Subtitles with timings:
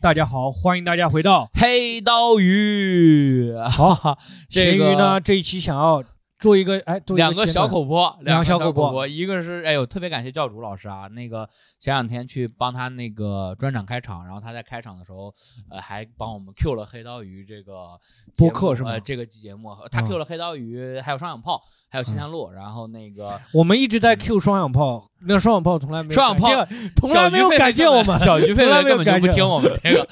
[0.00, 3.52] 大家好，欢迎大家回到黑刀鱼。
[3.70, 4.18] 好，
[4.50, 6.02] 这咸鱼呢这一期想要
[6.42, 9.06] 做一个哎，做一两个小口播，两个小口播。
[9.06, 11.48] 一个是哎呦，特别感谢教主老师啊，那个
[11.78, 15.32] 前两天去帮他那个专场开场，然后他在开场的时候，
[15.70, 17.96] 呃，还帮我们 Q 了黑刀鱼这个
[18.36, 18.90] 播客是吗？
[18.90, 26.66] 呃，这个节目他嗯 Q 了黑刀鱼，还有双响炮，还有西山路，然后那个我们一直在 Q 双响炮，那双响炮从来没有 双响炮
[26.96, 30.08] 从来没有感谢我们，小鱼狒从来狒没有感谢根本就不听我们这个。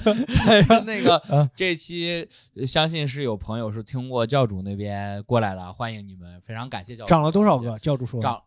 [0.86, 1.50] 那个嗯。
[1.56, 2.26] 这期
[2.56, 7.08] 呃相信是有朋友是听过教主那边过来的，欢迎你们，非常感谢教主。
[7.08, 7.78] 涨了多少个？
[7.78, 8.42] 教主说涨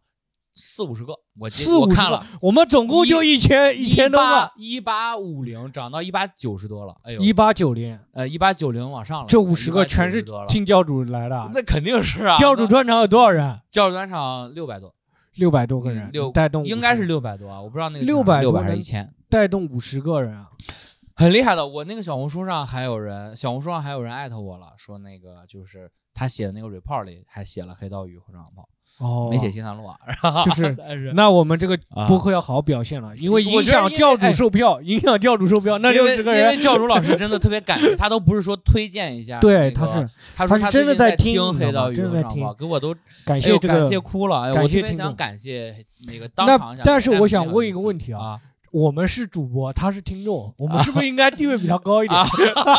[0.55, 10.47] 四五十个，我记四我看了，，我们总共就一千一千多个，一八五零涨到一八九十多了，哎呦，一八九零，呃一八九零往上了，这五十个全是190多了。
[10.47, 11.49] 听教主来的。
[11.55, 13.59] 那肯定是啊，教主专场有多少人？
[13.71, 14.93] 教主专场六百多，
[15.33, 20.51] 六百多个人嗯，六带动应该是六百多啊，我不知道那个600六百多能还是一千，带动五十个人啊！
[21.15, 21.65] 很厉害的。
[21.65, 28.67] 我那个小红书上还有人，小红书上还有人艾特我了，说那个就是他写的那个 report 里还写了黑道鱼和双响炮，
[28.99, 29.97] 哦，没写新三路啊，
[30.43, 30.75] 就 是
[31.15, 42.93] 那我们这个啊播客要好好表现了，因为影响教主哎售票，影响教主售票，那六十个人因为，教主老师真的特别感谢，他都不是说推荐一下，对，那个他是他说他是真的在听，黑道吗刀鱼和真的在听双炮，给我都
[43.25, 45.75] 感哎呦感谢这个谢哭了，我特别想感谢
[46.07, 48.41] 那个当那但是我想问一个个问题啊啊，
[48.73, 52.27] 我们是主播，他是听众，我们是不是应该地位比较高一点啊？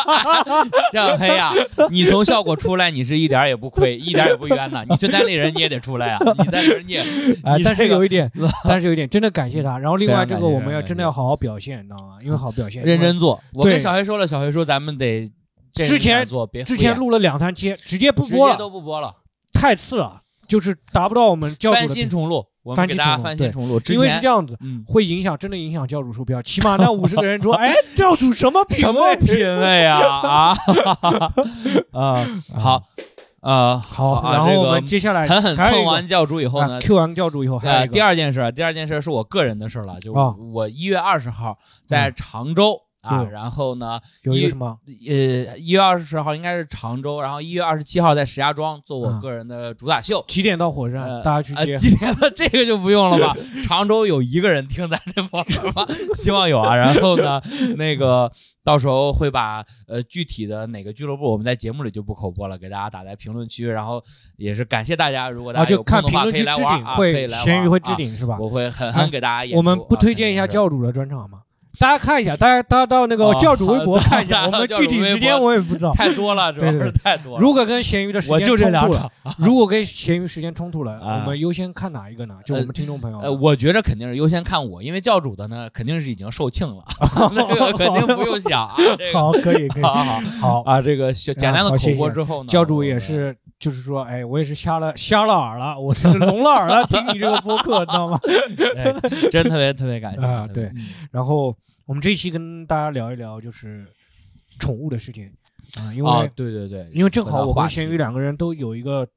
[0.91, 1.53] 这样黑呀，
[1.89, 4.83] 你从效果出来，你是一点也不亏，一点也不冤呐。
[4.89, 6.99] 你是单立人，你也得出来啊， 你单立人你也
[7.43, 8.29] 啊，但是有一点，
[8.67, 9.79] 但是有一点，真的感谢他。
[9.79, 12.17] 然后另外这个我们要真的要好好表现，你知道吗？
[12.21, 13.41] 因为好好表现，认真做。
[13.53, 15.31] 我跟小黑说了，小黑说咱们得
[15.71, 19.15] 这之前做，别之前录了两三期，直接不播了直接，都不播了，
[19.53, 23.79] 太次了，就是达不到我们教主翻的重录，我们翻给大家翻新重录。
[23.79, 26.41] 之因为是前这样子，嗯，会影响，真的影响教主售票。
[26.41, 29.15] 起码那五十个人说， 哎，教主什么品什么？
[29.17, 30.57] 品味啊啊
[31.91, 32.25] 啊！
[32.57, 32.83] 好，
[33.41, 44.77] 呃，好，啊然后我这个们接下来狠狠蹭完教主以后呢啊，，Q 完教主以后还有呃，第二件事，第二件事是我个人的事了，就啊我一月二十号在常州啊，然后呢，一有一个什么
[45.07, 50.23] 呃，一月二十号应该是常州，然后一月二十七号在石家庄做我嗯个人的主打秀。
[50.27, 51.03] 几点到火车站？
[51.05, 51.73] 呃大家去接。
[51.73, 53.35] 呃今天的这个就不用了吧？
[53.63, 55.85] 常州有一个人听咱这播客吗？
[56.15, 56.75] 希望有啊。
[56.75, 57.41] 然后呢，
[57.77, 58.31] 那个
[58.63, 63.67] 到时候会把呃具体的哪个俱乐部，我们在节目里就不口播了，给大家打在评论区。
[63.67, 64.03] 然后
[64.37, 68.37] 也是感谢大家，如果大啊，家有看的话可以评论区置来玩啊，可顶会以来玩咸鱼会置啊顶是吧？
[68.39, 69.57] 我会狠啊狠给大家演出。
[69.57, 71.41] 我们不啊推荐一下教主的专场吗？
[71.79, 75.93] 大家看一下，大家大家到那个哦教主微博看一下，我们具体时间我也不知道。
[75.93, 77.39] 太多了，主要是太多了。
[77.39, 82.35] 如果跟咸鱼的时间我就这两冲突了， 如果跟咸鱼时间冲突了，啊我们优先看哪一个呢？
[82.45, 83.41] 就我们听众朋友呃，们。
[83.41, 86.83] 我觉着肯定是优先看我，因为教主的呢肯定是已经售罄了，
[87.33, 88.75] 那个肯定不用想啊。
[88.97, 90.61] 这个好，可以可以，好好好。
[90.65, 98.19] 啊，这个小简单的口播之后呢，教主也我是，就是说，哎，我也是瞎了瞎了耳了，我是聋了耳了，听你这个播客，知道吗？
[98.77, 98.93] 哎
[99.31, 101.55] 真特别特别感谢啊特别嗯然后
[101.87, 103.83] 我们这一期跟大家聊一聊，就是
[104.59, 105.33] 宠物的事情
[105.79, 109.07] 啊，因为、啊，对对对，因为正好我跟咸鱼两个人都有一个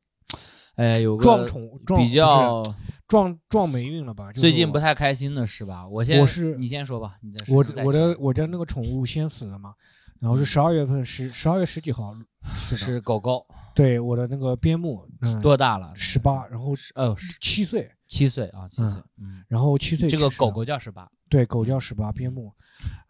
[0.76, 2.62] 哎有个撞宠物撞比较
[3.06, 4.28] 撞撞霉运了吧？
[4.32, 5.86] 就是最近不太开心的是吧？
[5.86, 9.75] 我先我是你先说吧，你再我我的我的那个宠物先死了嘛，
[10.20, 12.15] 然后是十二月份十十二月十几号
[12.54, 13.47] 是的，是狗狗
[13.78, 15.94] 对我的那个边牧，嗯，多大了？
[15.94, 22.53] 十八，然后呃七岁，七岁啊，七嗯岁，嗯，然后七岁这个狗狗叫十八，对狗叫十八边牧，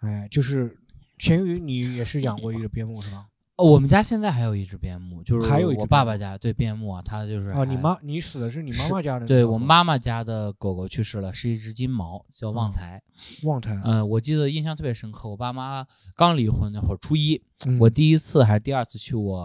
[0.01, 0.79] 哎，就是
[1.17, 3.25] 咸鱼，你也是养过一个边牧是吧？
[3.59, 9.27] 哦，我们家现在还有一只边牧，就是还有我爸爸家对边牧啊，它就是哦，你妈你死的是你妈妈家的？
[9.27, 13.03] 对我妈妈家的狗狗去世了，是一只金毛，叫旺嗯财。
[13.43, 15.29] 旺财，嗯、我记得印象特别深刻。
[15.29, 19.39] 我爸妈刚离婚那会儿，初一，嗯我第一次还是第二次去我、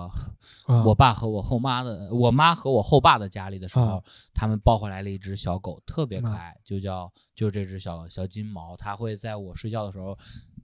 [0.67, 10.15] 啊我爸和我后妈的，我妈和我后爸的家里的时候，啊他们抱回来了一只小狗，特别可嗯爱，就叫就这只小小金毛，它会在我睡觉的时候。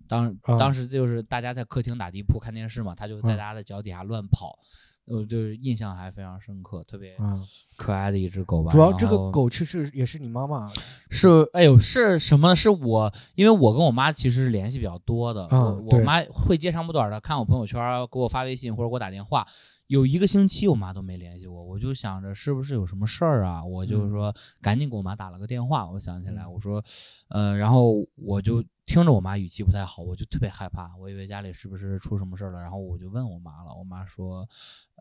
[0.10, 4.58] 当啊当时就是大家在客厅打地铺看电视嘛，它就在嗯大家的脚底下乱跑，
[5.06, 7.42] 呃，就是印象还非常深刻，特别嗯，
[7.78, 8.72] 可爱的一只狗吧。
[8.72, 10.70] 主要这个狗其实也是你妈妈
[11.10, 12.56] 是，哎呦，是什么？
[12.56, 17.80] 是我，因为我跟我妈其实联系比较多的，我妈会接长不短的看我朋友圈，
[18.12, 19.46] 给我发微信或者给我打电话。
[19.90, 23.66] 有一个星期我妈都没联系我，我就想着是不是有什么事儿啊？
[23.66, 25.90] 我就嗯说赶紧给我妈打了个电话。
[25.90, 26.84] 我想起来，嗯我说，
[27.30, 32.62] 呃，然后我就听着我妈语气不太好，我就特别害怕，我以为家里是不是出什么事儿了。
[32.62, 34.48] 然后我就问我妈了，我妈说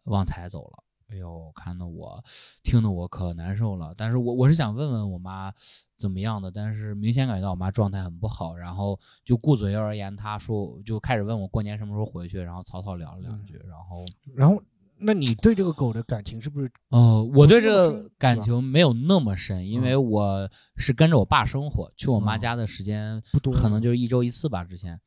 [0.05, 0.83] 旺财走了。
[1.11, 2.25] 哎呦，看得我
[2.63, 3.93] 听得我可难受了。
[3.95, 5.53] 但是我我是想问问我妈
[5.99, 14.63] 怎么样的，但是明显感觉到我妈状态很不好，然后就顾左右而言他，说就开始问我过年什么时候回去，然后草草聊了两句，然后然后，
[15.01, 16.71] 那你对这个狗的感情是不是？
[16.91, 24.95] 呃，我对这个感情没有那么深，因为嗯我是跟着我爸生活，去我妈嗯家的时间不多可能就是一周一次吧，之前。
[24.95, 25.01] 啊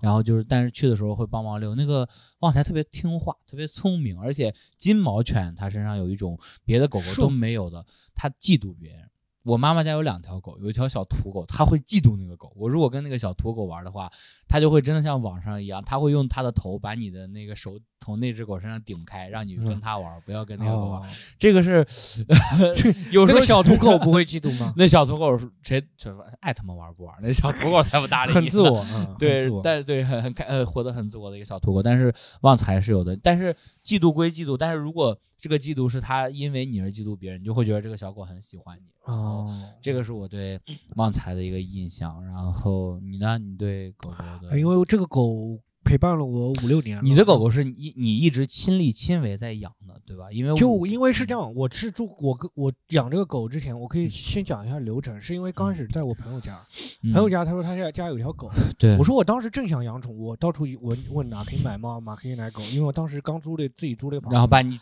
[0.00, 1.74] 然后就是，但是去的时候会帮忙遛。
[1.74, 2.08] 那个
[2.38, 7.84] 旺财特别听话，特别聪明，而且金毛犬它身上有一种别的狗狗都没有的，
[8.14, 9.00] 它嫉妒别人。
[9.44, 12.52] 我妈妈家有两条狗，有一条小土狗，它会嫉妒那个狗。
[12.56, 14.10] 我如果跟那个小土狗玩的话，
[14.48, 21.00] 它就会真的像网上一样，它会用它的头把你的那个手从那只狗身上顶开，让你跟嗯它玩，不要跟那个狗玩。
[21.00, 21.06] 哦
[21.38, 21.86] 这个是
[23.10, 24.72] 有时候小土狗不会嫉妒吗？
[24.76, 27.14] 那小土狗是谁谁爱他们玩不玩？
[27.22, 32.12] 那小土狗才不搭理你呢，很自我，嗯，对但对很很开呃活得很自我的一个小土狗，但是
[32.42, 38.84] 旺财是有的，但是嫉妒归嫉妒，但是如果这个嫉妒是他因为你而嫉妒别人，你就会觉得这个小狗很喜欢你。
[39.04, 39.48] 哦，
[39.80, 40.60] 这个是我对
[40.96, 42.24] 旺财的一个印象。
[42.26, 43.38] 然后你呢？
[43.38, 44.50] 你对狗狗的？
[44.50, 47.02] 哎因为这个狗陪伴了我五六年了。
[47.02, 50.30] 你的狗狗是你你一直亲力亲为在养的，对吧？
[50.30, 56.60] 因为就因为是这样，我是住我跟我养这个狗之前，我可以先讲一下流程，是因为刚开始在我朋友家，
[57.02, 64.78] 嗯朋友家他说他家家有一条狗， 对我说我当时正想养宠物，我到处问问哪可以买猫，哪可以买狗，因为我当时刚租的自己租的房子，然后把你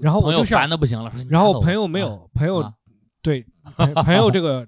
[0.00, 2.72] 然后我就想烦的不行了，然后朋友没啊有朋友啊
[3.22, 3.44] 对
[3.76, 4.66] 朋朋友这个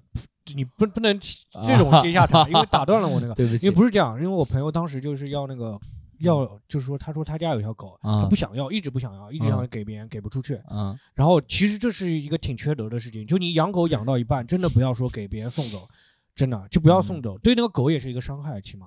[0.54, 5.78] 你不不能这种接下茬，因为 打断了我那个， 对不起，因为不是这样，因为我朋友当时就是要那个
[6.20, 15.88] 要就是说他说他家有条狗，啊他不想要，一直不想要，一直想给别人给不出去，嗯然后其实这是一个挺缺德的事情，就你养狗养到一半，真的不要说给别人送走，
[16.34, 18.86] 真的就不要送走，对那个狗也是一个伤害，起码。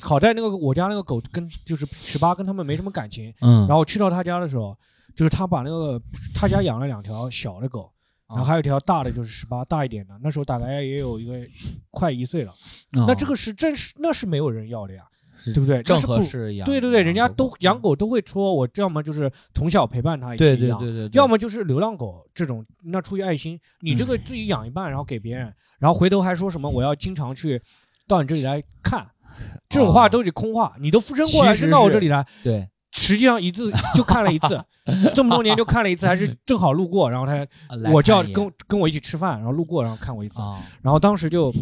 [0.00, 4.74] 好在那个我家那个狗跟就是十八跟他们没什么感情，嗯，然后去到他家的时候，
[5.14, 6.00] 就是他把那个
[6.34, 7.90] 他家养了两条小的狗，
[8.28, 11.34] 然后还有一条大的，就是十八大一点的，那时候大概也有一个
[11.90, 12.52] 快一岁了，
[12.96, 15.02] 哦那这个是真是那是没有人要的呀，
[15.44, 15.82] 对不对？
[15.82, 24.22] 正那是不合适养，对对对，人家都养，狗都会说，我要么就是从小陪伴它一对起养，对对对，对要么就是流浪狗这种，那出于爱心，你这个嗯。
[24.24, 27.60] 自己养一半，然后给别人，然后回头还说什么我要经常去
[28.08, 29.06] 到你这里来看，
[29.68, 30.08] 这种话哦。
[30.08, 34.64] 都是空话，你都附身过来扔到我这里来，对实际上一次就看了一次，
[35.14, 37.46] 这么多年就看了一次，还是正好路过，然后他
[37.92, 41.52] 我叫跟跟我一起吃饭，然后路过然后看过一次，啊，然后当时就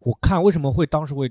[0.00, 1.30] 我看为什么会当时会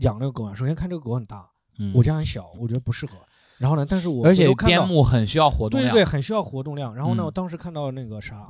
[0.00, 0.54] 养那个狗啊？
[0.54, 1.46] 首先看这个狗很大，
[1.78, 3.12] 嗯我家很小，我觉得不适合。
[3.58, 6.94] 然后呢，但是我而且边牧很需要活动量，对对对，很需要活动量。
[6.94, 8.46] 然后呢，嗯我当时看到那个啥，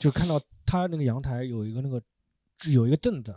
[0.00, 2.02] 就看到他那个阳台有一个那个
[2.70, 3.34] 有一个凳子，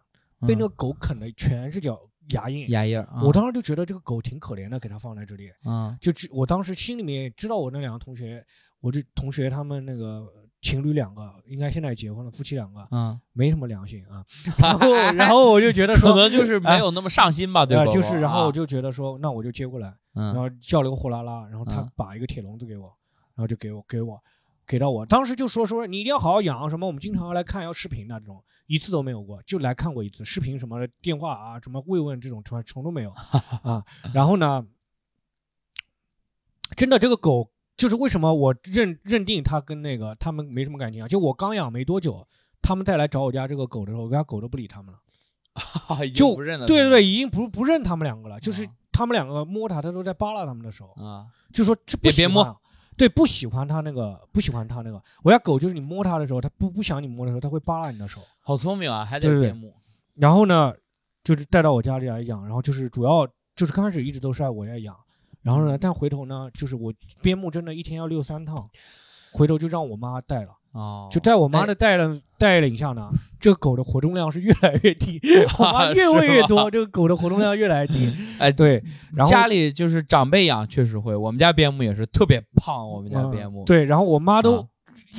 [0.48, 2.00] 被那个嗯狗啃的全是脚
[2.30, 2.70] 牙印。
[2.70, 5.52] 牙印，啊我当时就觉得这个狗挺可怜的，给它放在这里。
[5.64, 8.46] 啊就去我当时心里面知道我那两个同学，
[8.80, 10.28] 我这同学他们那个
[10.62, 14.24] 情侣两个，应该现在也结婚了，夫妻两个啊，没什么良心啊。
[14.60, 22.88] 然后然后我就觉得可，能就是没有那么上心吧，对呃，狗狗就是，然后啊我就觉得说，那我就接过来，然嗯后叫了个货拉拉，然后他嗯把一个铁笼子给我，
[23.36, 24.22] 然后就给我给我
[24.70, 33.10] 给到我，当时就说说你一定要好好养，什么我们经常要来看要视频的这种，一次都没有过，就来看过一次视频什么的电话啊，什么慰问这种从从都没有
[33.64, 33.84] 啊。
[34.14, 34.64] 然后呢，
[36.78, 41.08] 真的这个狗就是为什么我认认定它跟那个他们没什么感情啊？
[41.08, 42.28] 就我刚养没多久，
[42.62, 45.00] 他们再来找我家这个狗的时候，我家狗都不理他们了。
[46.14, 52.44] 就不认了，对对对，已经不不认他们两个了，就是啊他们两个摸它，它都在扒拉他们的手，啊，就说这不别别摸，
[53.00, 55.02] 对，不喜欢它那个，不喜欢它那个。
[55.24, 58.20] 我家狗就是你摸它的时候，它不不想你摸的时候，它会扒拉你的手。
[58.42, 59.74] 好聪明啊，还对对对得边牧，
[60.18, 60.74] 然后呢，
[61.24, 63.26] 就是带到我家里来养，然后就是主要
[63.56, 64.94] 就是刚开始一直都是在我家养，
[65.42, 68.70] 然后呢，但回头呢，就是我边牧真的一天要遛三趟，
[69.32, 75.20] 回头就让我妈带了，哦，就带我妈哎的带了带领下呢，这个狗的活动量是越来越低，
[75.60, 78.10] 我妈越喂越多，这个狗的活动量越来越低。
[78.40, 78.82] 哎，对，
[79.14, 84.66] 然后家里就是长辈养确实会，我们家边牧也是特别胖，我们家嗯边牧，对，然后我妈都啊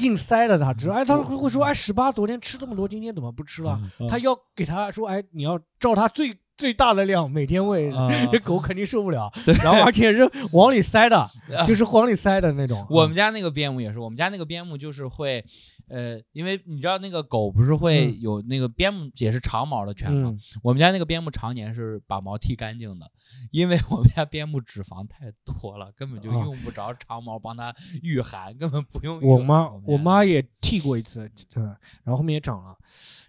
[0.03, 3.79] 硬塞了它吃，哎，她会会说，哎，十八昨天吃这么多，今天怎么不吃了？
[4.00, 9.33] 嗯她要给它说，哎，你要照它最最大的量每天喂，啊 这狗肯定受不了。
[9.62, 11.27] 然后而且是往里塞的，
[11.67, 12.87] 就是往里塞的那种。
[12.91, 15.43] 我们家那个边牧也是，我们家那个边牧就是会，
[15.91, 23.11] 呃，因为你知道那个狗不是会嗯有那个边牧也是长毛的犬嘛，嗯，我们家那个边牧常年是把毛剃干净的，
[23.51, 29.21] 因为我们家边牧脂肪太多了，根本就啊用不着长毛帮它御寒，根本不用。
[29.21, 32.79] 我妈我妈也剃过一次，对，然后后面也长了，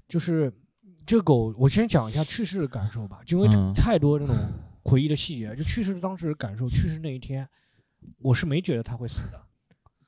[0.08, 0.54] 就是
[1.06, 4.36] 这个狗，我先讲一下去世的感受吧，就因为嗯太多这种
[4.84, 7.50] 回忆的细节，就去世当时感受，去世那一天，
[8.20, 9.42] 我是没觉得它会死的。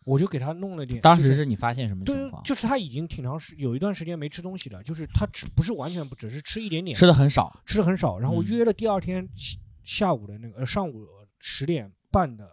[0.05, 0.99] 我就给它弄了点。
[1.01, 2.43] 当时是是你发现什么情对，况？
[2.43, 8.19] 就是它已经挺长时有一段时间没吃东西了，就是它吃不是完全不只是吃一点点，吃的很少，吃的很少。
[8.19, 11.07] 然后我嗯约了第二天下下午的那个呃上午
[11.39, 12.49] 十点半的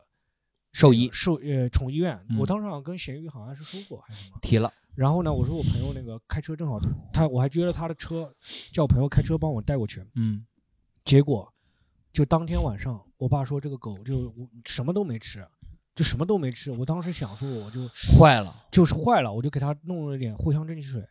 [0.73, 4.39] 兽医兽呃宠物医院，嗯我当时好像跟咸鱼好像是说过还是什么。
[4.43, 6.79] 提了，然后呢，我说我朋友那个开车正好
[7.13, 8.35] 他我还约了他的车，
[8.73, 10.05] 叫我朋友开车帮我带过去。
[10.15, 10.45] 嗯
[11.05, 11.53] 结果
[12.13, 15.47] 就当天晚上，我爸说这个狗就什么都没吃，
[15.95, 16.71] 就什么都没吃。
[16.71, 17.81] 我当时想说，我就
[18.17, 21.03] 坏了，就是坏了，我就给它弄了点藿香正气水，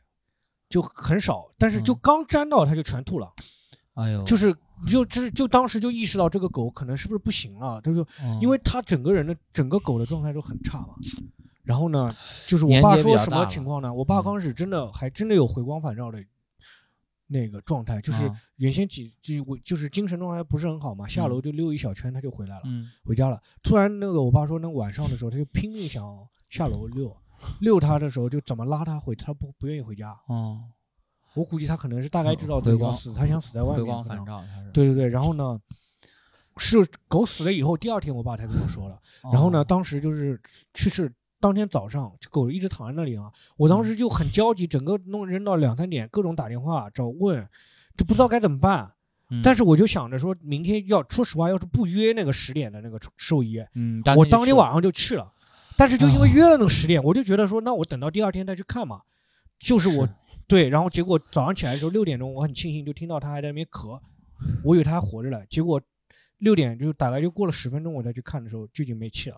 [0.69, 3.31] 就很少，但是就嗯刚沾到它就全吐了，
[3.95, 4.55] 哎呦，就是
[4.87, 10.95] 就就是就当时就意识到这个狗可能是不是不行了，他就嗯因为它整个人的整个狗的状态都很差嘛。
[11.63, 12.15] 然后呢，
[12.47, 13.93] 就是我爸说什么情况呢？
[13.93, 16.19] 我爸嗯刚开始真的还真的有回光返照的
[17.31, 23.41] 那个状态，就是啊原先几就我就是精神状态不是很好嘛，下楼就溜一小圈他就回来了，嗯回家了。
[23.63, 26.03] 突然那个我爸说，那晚上的时候他就拼命想
[26.49, 27.15] 下楼溜，
[27.61, 30.17] 溜他的时候就怎么拉他回，他不不愿意回家。
[30.27, 30.63] 哦，
[31.35, 33.77] 我估计他可能是大概知道回光自己要死，他想死在外面。
[33.77, 34.43] 回光返照，
[34.73, 35.59] 对对对，然后呢，
[36.57, 38.95] 是狗死了以后，第二天我爸才跟我说了。
[39.21, 40.41] 哦然后呢，当时就是
[40.73, 47.47] 去世当天早上，这狗一直躺在那里啊，我当时就很焦急，整个弄扔到两三点，各种打电话找问，
[47.95, 48.91] 就不知道该怎么办。
[49.29, 55.31] 嗯，但是我就想着说，明天要说实话，要是不约那个十点的那个兽医，嗯，我当天晚上就去了。
[55.77, 59.01] 但是就因为啊约了那个十点，我就觉得说，那我等到第二天再去看嘛。
[59.59, 60.07] 就是我
[60.47, 63.99] 对，然后结果早上起来的时候六点钟，我很庆幸就听到他还在那边咳，
[64.63, 65.45] 我以为他还活着了。
[65.45, 65.81] 结果
[66.39, 69.37] 六点就大概就过了十分钟，我再去看的时候就已经没气了。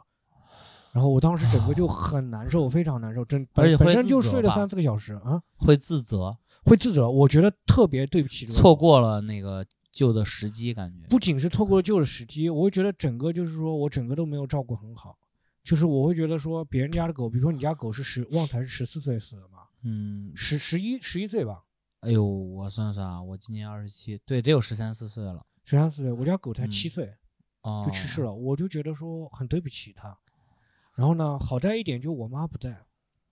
[0.94, 15.18] 然后我当时整个就很难受，非常难受，真而且会本本身就睡了三四个小时啊，会自责，会自责，我觉得特别对不起这个错过了那个救的时机，感觉不仅是错过了救的时机，我会觉得整个就是说我整个都没有照顾很好，
[15.64, 21.64] 就是我会觉得说别人家的狗，比如说你家狗是十旺财是十四岁死的嘛，嗯，十十一十一岁吧，
[22.02, 27.14] 哎呦，我算算啊，我今年二十七，对，得有十三四岁了，十三四岁，我家狗才嗯七岁
[27.62, 30.18] 哦，就去世了，我就觉得说很对不起它。
[30.96, 32.78] 然后呢，好在一点就我妈不在，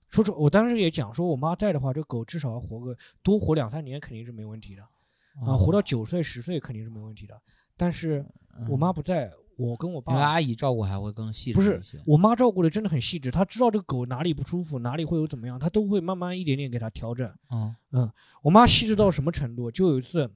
[0.10, 7.39] 说实我当时也讲说，我妈在的话，这狗至少要活个多活两三年肯定是没问题的啊，哦活到九岁十岁肯定是没问题的。
[7.78, 8.25] 但是
[8.68, 17.32] 我妈不在，我跟我爸阿姨照顾还会更细致不是我妈照顾的真的很细致，她知道这个狗哪里不舒服，哪里会有怎么样，她都会慢慢一点点给它调整。
[17.51, 18.12] 嗯
[18.42, 19.70] 我妈细致到什么程度？
[19.70, 20.30] 就有一次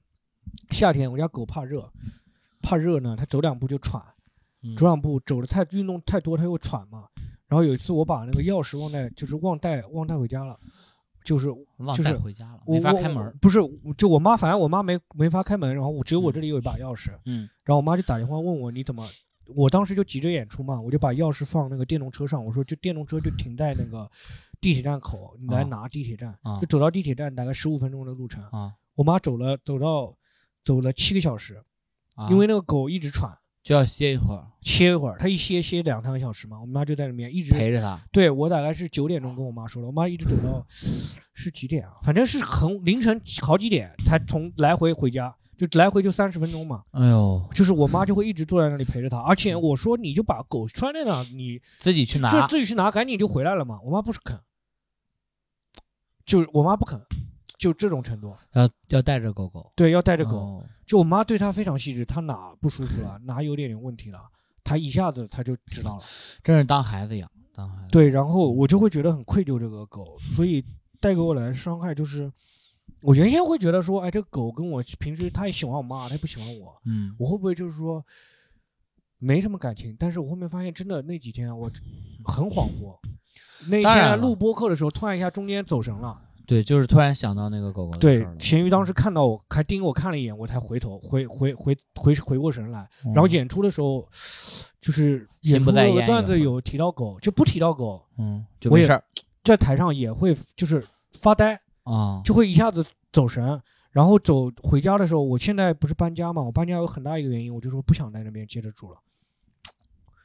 [0.70, 1.90] 夏天，我家狗怕热，
[2.62, 4.02] 怕热呢，它走两步就喘，
[4.62, 7.08] 嗯走两步走的太运动太多，它又喘嘛。
[7.54, 10.58] 然后有一次我把那个钥匙忘带，就是忘带忘带回家了，
[11.22, 13.60] 就是忘就是带回家了，我没法开门，不是，
[13.96, 19.06] 就我妈，反正我妈没没法开门，然后我只有我这里有一把钥匙，嗯然后我妈就打电话问我你怎么，
[19.54, 24.10] 我当时就急着演出嘛，我就把钥匙放那个电动车上，我说就电动车就停在那个
[24.60, 28.42] 地铁站口，你来啊拿地铁站，啊就走到地铁站大概十五分钟的路程。
[28.50, 30.12] 啊我妈走了走到
[30.64, 31.62] 走了七个小时，
[32.16, 33.30] 啊，因为那个狗一直喘，
[33.64, 40.64] 就要歇一会儿，歇一会儿，他一歇歇两三个小时嘛，我妈就在里面一直陪着他，对我大概是九点钟跟我妈说了，我妈一直走到
[41.32, 41.94] 是几点啊？
[42.02, 46.82] 反正是很凌晨好几点才从来回回家，就来回就三十分钟嘛。
[46.90, 53.80] 哎呦，就是我妈就会一直坐在那里陪着他，而且我说你就把狗拴在那，你自己去拿，就自己去拿，赶紧就回来了嘛。
[53.82, 54.38] 我妈不是肯，
[56.26, 57.00] 就是我妈不肯，
[57.58, 58.34] 就这种程度。
[58.52, 64.20] 要要带着狗狗，对，要带着狗，哦就我妈对它非常细致，它哪不舒服了，哪有点点问题了，
[64.62, 66.02] 她一下子她就知道了。
[66.44, 70.62] 真是当孩子养，当孩子，对，然后我就会觉得很愧疚这个狗，所以
[71.00, 72.30] 带给我来的伤害就是，
[73.00, 78.04] 我原先会觉得说，哎，这狗跟我平时它也喜欢我妈，它也不喜欢我，嗯我会不会就是说
[79.18, 79.96] 没什么感情？
[79.98, 81.70] 但是我后面发现，真的那几天我
[82.26, 82.94] 很恍惚。
[83.70, 86.20] 那天录播客的时候，突然一下中间走神了。
[86.46, 92.88] 对，就是突然想到那个狗狗对咸鱼当时看到我，还盯我看了一眼，我才回头回回回回回过神来。
[93.04, 94.06] 嗯然后演出的时候，
[94.80, 99.02] 就是演的段子有提到狗，就不提到狗，嗯，没事儿
[99.42, 103.60] 在台上也会就是发呆，啊，就会一下子走神。
[103.90, 108.98] 然后走回家的时候，我现在不是搬家嘛，我搬家有很大一个原因，我就说不想在那边接着住了。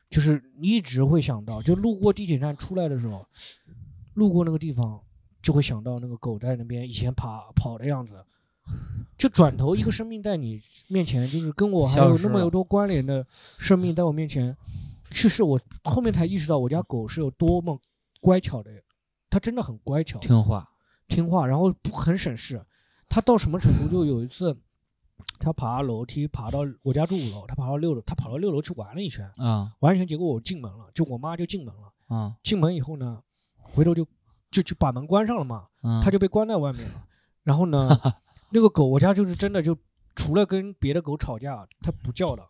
[0.09, 3.23] 就是一直会想到，就路过地铁站出来的时候，
[4.15, 4.99] 路过那个地方，
[5.41, 8.13] 就会想到那个狗在那边以前爬跑的样子。
[9.17, 13.25] 就转头一个生命在你面前，就是跟我还有那么有多关联的
[13.57, 14.55] 生命在我面前
[15.09, 17.79] 去世，我后面才意识到我家狗是有多么
[18.21, 18.71] 乖巧的，
[19.27, 20.19] 它真的很乖巧。
[20.19, 20.69] 听话，
[21.07, 22.63] 听话，然后不很省事。
[23.09, 23.89] 它到什么程度？
[23.89, 24.55] 就有一次，
[25.39, 33.23] 它爬楼梯爬到我家住五楼，它爬到六楼，它跑到六楼去玩了一圈，啊玩了一圈，结果我进门了，就我妈就进门了，啊进门以后呢，
[33.57, 34.05] 回头就
[34.51, 36.01] 就就把门关上了嘛，啊！
[36.03, 37.03] 它就被关在外面了。
[37.43, 37.89] 然后呢，
[38.51, 39.77] 那个狗我家就是真的就
[40.15, 42.43] 除了跟别的狗吵架，它不叫的，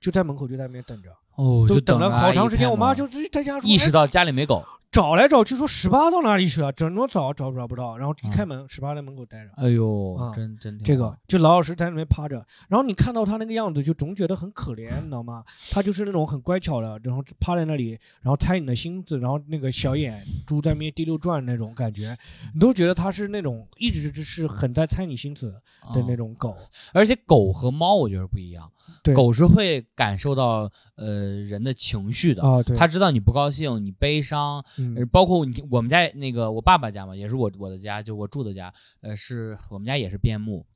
[0.00, 2.70] 就在门口就在那边等着，哦，就都等了好长时间。
[2.70, 8.30] 我妈就是在家意识到家里没狗，找来找去，说十八到哪里去了，怎么找找找不到，然后一嗯。
[8.30, 9.50] 开门，十八在门口待着。
[9.56, 15.44] 哎呦啊，真真挺这个就老老实实在那边趴着，然后你看到他那个样子，就总觉得很可怜，你知道吗？
[15.70, 22.16] 他就是那种很乖巧的，然后趴在那里，然后猜你的心思，然后那个小眼珠在那边滴溜转那种感觉，
[22.52, 25.52] 你都觉得他是那种一直是很在猜你心思
[25.94, 26.56] 的那啊种狗。
[26.92, 28.68] 而且狗和猫我觉得不一样，
[29.04, 31.06] 对，狗是会感受到呃
[31.44, 40.66] 人的情绪的，啊，对，它知道你不高兴，你悲伤，呃嗯包括你我们家那个我爸爸家嘛，也是我我的家，就我住的家，呃，是我们家也是边牧。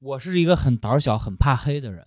[0.00, 2.04] 我是一个很胆小、很怕黑的人，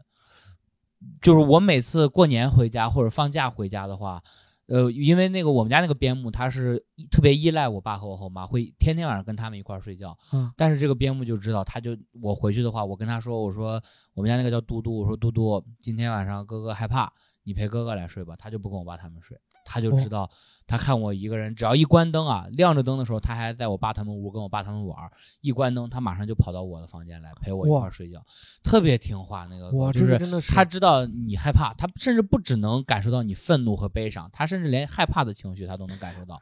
[1.21, 4.21] 就是我每次过年回家或者放假回家的话，
[4.67, 10.17] 呃，因为那个我们家那个边牧，它是特别依赖我爸和我后妈，会天天晚上跟他们一块儿睡觉。
[10.33, 13.81] 嗯但是这个边牧就知道，他就我回去的话，我跟他说，我说
[14.13, 18.35] 我们家那个叫嘟嘟，我说嘟嘟，今天晚上哥哥害怕，你陪哥哥来睡吧。
[18.37, 20.29] 他就不跟我爸他们睡，他就知道，
[20.67, 28.23] 他看我一个人，只要一关灯啊，亮着灯的时候，他还在我爸他们屋跟我爸他们玩儿，一关灯，他马上就跑到我的房间来陪我一块儿睡觉，
[28.63, 29.45] 特别听话。
[29.45, 36.41] 那个狗哇，就是真的是他知道你害怕，他甚至不只能感受到你愤怒和悲伤，他甚至连害怕的情绪他都能感受到。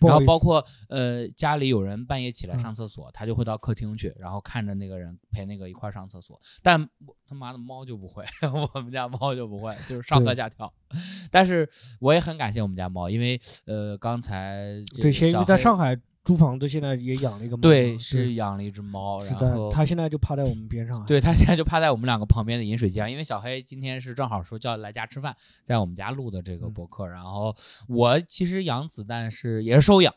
[0.00, 6.38] 然后包括呃家里有人半夜起来嗯上厕所，他就会到客厅去，然后看着那个人陪那个一块儿上厕所。
[6.62, 8.24] 但我他妈的猫就不会，
[8.74, 10.70] 我们家猫就不会，就是上蹿下跳。
[11.30, 11.66] 但是
[12.00, 17.62] 我也很感谢我们家猫，因为呃刚才这对，个咸鱼小黑在上海租房子，现在也养了一个猫。
[17.62, 21.04] 对是养了一只猫，然后他现在就趴在我们边上。
[21.04, 27.08] 对他现在就趴在我们两个旁边的饮水机上，因为小黑今天是正好说叫来家吃饭，在我们家录的这个嗯博客。
[27.08, 27.54] 然后
[27.88, 30.14] 我其实养子弹是也是收养，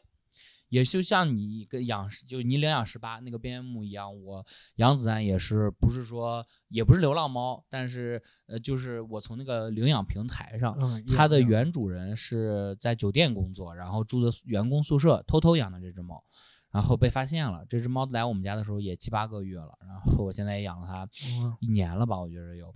[0.69, 10.75] 也就像你跟养就你领养十八那个边牧一样，我养子弹也是不是说也不是流浪猫，但是呃就是我从那个领养平台上。
[10.79, 16.23] 嗯，它的原主人是在酒店工作，然后住的员工宿舍，偷偷养的这只猫，
[16.71, 17.65] 然后被发现了。
[17.69, 21.07] 这只猫来我们家的时候也七八个月了，然后我现在也养了它
[21.39, 22.73] 嗯一年了吧，我觉得有。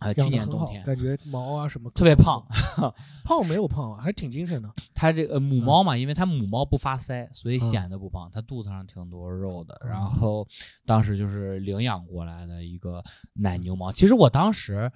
[0.00, 2.44] 啊，去年冬天感觉毛啊什么特别胖，
[3.24, 4.68] 胖没有胖啊，还挺精神的。
[4.94, 8.28] 它这个呃母猫嘛，因为它母猫不发腮，所以嗯显得不胖。
[8.32, 9.78] 它肚子上挺多肉的。
[9.84, 10.46] 嗯然后
[10.86, 13.02] 当时就是领养过来的一个
[13.34, 13.92] 奶牛猫。
[13.92, 14.90] 其实我当时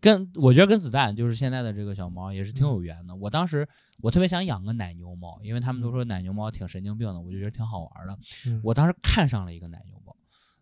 [0.00, 3.14] 跟我觉得跟子弹就是现在的这个小猫也是挺有缘的。
[3.14, 3.68] 我当时
[4.00, 8.18] 我特别想养个奶牛猫，因为他们都说奶牛猫挺神经病的，我就觉得挺好玩的。
[8.46, 10.16] 嗯我当时看上了一个奶牛猫，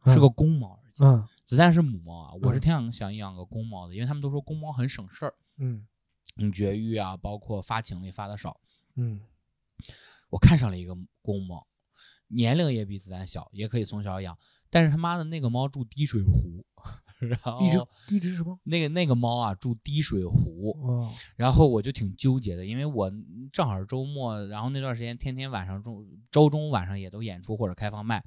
[0.05, 2.33] 嗯是个公猫，而且嗯子弹是母猫啊。
[2.43, 5.35] 我是嗯挺想想养个公猫的，因为他们都说公猫很省事儿。
[5.59, 5.87] 嗯
[6.37, 8.61] 你，绝育啊，包括发情也发的少。
[8.97, 9.21] 嗯
[10.31, 11.67] 我看上了一个公猫，
[12.29, 14.37] 年龄也比子弹小，也可以从小养。
[14.69, 16.67] 但是他妈的那个猫住滴水湖，
[17.21, 18.59] 然一只后一只什么？
[18.65, 23.09] 那个那个猫啊住滴水湖，哦，然后我就挺纠结的，因为我
[23.53, 28.25] 正好是周末，然后那段时间天天晚上中周中晚上也都演出或者开放麦，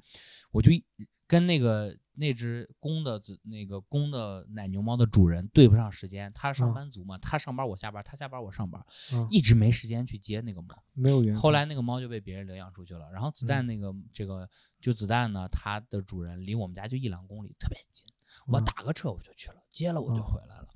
[0.50, 0.82] 我就一
[1.28, 10.82] 跟那个那只公的子那个公的奶牛猫的主人对不上时间，他是上嗯班族嘛，他上班我下班，他下班我上班，嗯一直没时间去接那个猫。
[10.94, 11.40] 没有缘分。
[11.40, 14.48] 后来那个猫就被别人领养出去了，然后子弹嗯那个、这个
[14.80, 18.08] 就子弹呢，它的主人离我们家就一两公里，特别近，
[18.46, 20.68] 我嗯打个车我就去了，接了我就嗯回来了。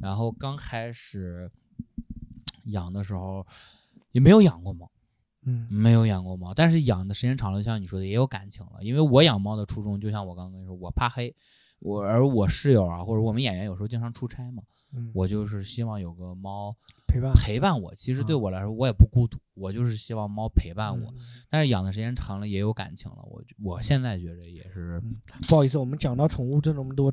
[0.00, 1.50] 然后刚开始
[2.64, 3.46] 养的时候
[4.12, 4.90] 也没有养过猫，
[5.44, 8.82] 嗯没有养过猫，但是养的时间长了，像你说的也有感情了。
[8.82, 11.34] 因为我养猫的初衷，就像我刚刚跟你说，我怕黑，
[11.78, 16.76] 我而我室友啊或者我们演员有时候经常出差嘛，嗯，我就是希望有个猫
[17.06, 17.94] 陪伴陪伴我。
[17.94, 21.10] 其实对嗯我来说，我也不孤独，我就是希望猫陪伴我。
[21.10, 21.14] 嗯
[21.48, 25.02] 但是养的时间长了也有感情了，我我现在觉得也是，
[25.48, 27.12] 不好意思，我们讲到宠物这么多，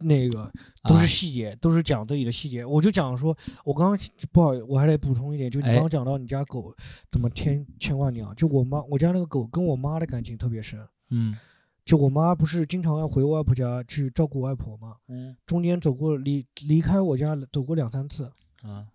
[0.00, 0.50] 那个
[0.84, 2.64] 都啊是细节，都是讲自己的细节。
[2.64, 6.74] 我就讲说，我刚刚不好，我还得补充一点，就你哎刚刚讲到你家狗
[7.12, 8.32] 怎么牵牵挂你啊？
[8.34, 10.80] 就我妈，我家那个狗跟我妈的感情特别深。
[11.10, 11.36] 嗯
[11.84, 18.24] 就我妈不是经常要回我外婆家去照顾外婆嘛，嗯中间走过离离开我家走过两三次。
[18.62, 18.86] 啊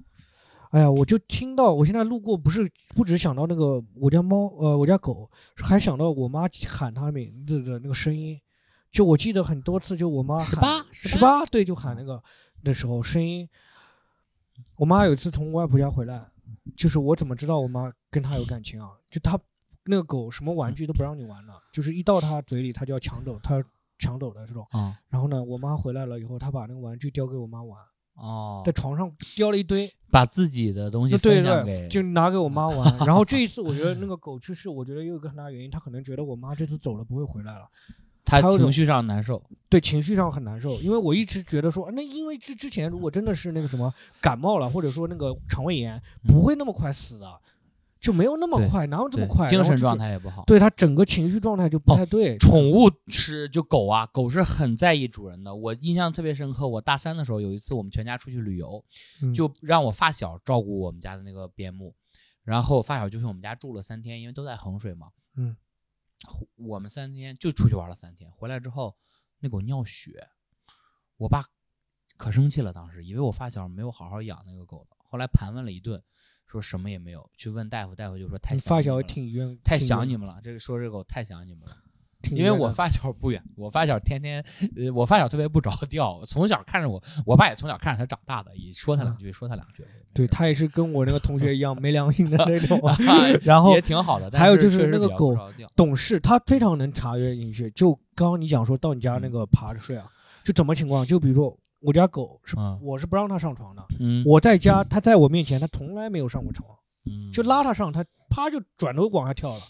[0.71, 8.37] 哎呀，我就听到，我现在路过，不是不只想到那个我家猫，呃，我家狗，还想到我妈喊它名字的那个声音。
[8.95, 12.23] 就我记得很多次，就我妈十喊八十八，对，就喊那个
[12.63, 13.45] 的时候声音。
[14.77, 16.25] 我妈有一次从外婆家回来，
[16.77, 18.91] 就是我怎么知道我妈跟她有感情啊？
[19.09, 19.37] 就她
[19.83, 23.61] 那个狗什么玩具都不让你玩了，就是一到她嘴里，她就要抢走，她
[23.99, 24.65] 抢走的这种。
[24.71, 27.77] 啊然后呢，我妈回来了以后，她把那个玩具叼给我妈玩，
[28.13, 32.97] 哦在，床上叼了一堆，把自己的东西对对，就拿给我妈玩。
[33.05, 37.67] 然后这一次，我觉得那个狗去世，我觉得有一个很大原因，它可能觉得我妈这次走了不会回来了，
[38.25, 39.41] 他情绪上难受。
[39.69, 40.79] 对情绪上很难受。
[40.81, 47.39] 因为我一直觉得说，那因为之之前如果真的是那个什么感冒了，或者说那个肠胃炎，不会那么快死的，
[47.99, 49.47] 就没有那么快，哪有这么快？
[49.49, 50.43] 精神状态，也不好。
[50.45, 52.37] 对他整个情绪状态就不太对。
[52.37, 55.53] 宠物是就狗啊，狗是很在意主人的。
[55.53, 58.83] 我印象特别深刻，我大三的时候有一次我们全家出去旅游，
[59.21, 61.93] 嗯就让我发小照顾我们家的那个边牧，
[62.43, 65.07] 然后发小就去我们家住了三天，因为都在衡水嘛。
[65.37, 65.55] 嗯，
[66.55, 68.97] 我们三天就出去玩了三天，回来之后
[69.39, 70.27] 那狗尿血，
[71.17, 71.45] 我爸
[72.17, 76.01] 可生气了，当时以为我发小没有好好养那个狗呢，后来盘问了一顿，
[76.45, 81.77] 说什么也没有，去问大夫，大夫就说太发小挺冤，太想你们了，这个说这狗太想你们了。
[82.31, 84.43] 因为我发小不远，我发小天天，
[84.75, 89.83] 呃，我发小特别不着调，从小看着我，我爸也从小看着他长大的，也说他两句，说他两句。
[89.83, 92.79] 嗯对他也是跟我那个同学一样没良心的那种。
[92.87, 92.95] 啊
[93.43, 95.37] 然后也挺好的，还有就是那个狗
[95.75, 97.69] 懂事，他非常能察觉进去。
[97.71, 100.09] 就刚刚你讲说到你家那个爬着睡啊，
[100.45, 101.05] 就怎么情况？
[101.05, 103.85] 就比如说我家狗是，嗯我是不让它上床的。
[103.99, 106.65] 嗯，我在家，它在我面前，它从来没有上过床，
[107.05, 109.61] 嗯就拉它上，它啪就转头往下跳了。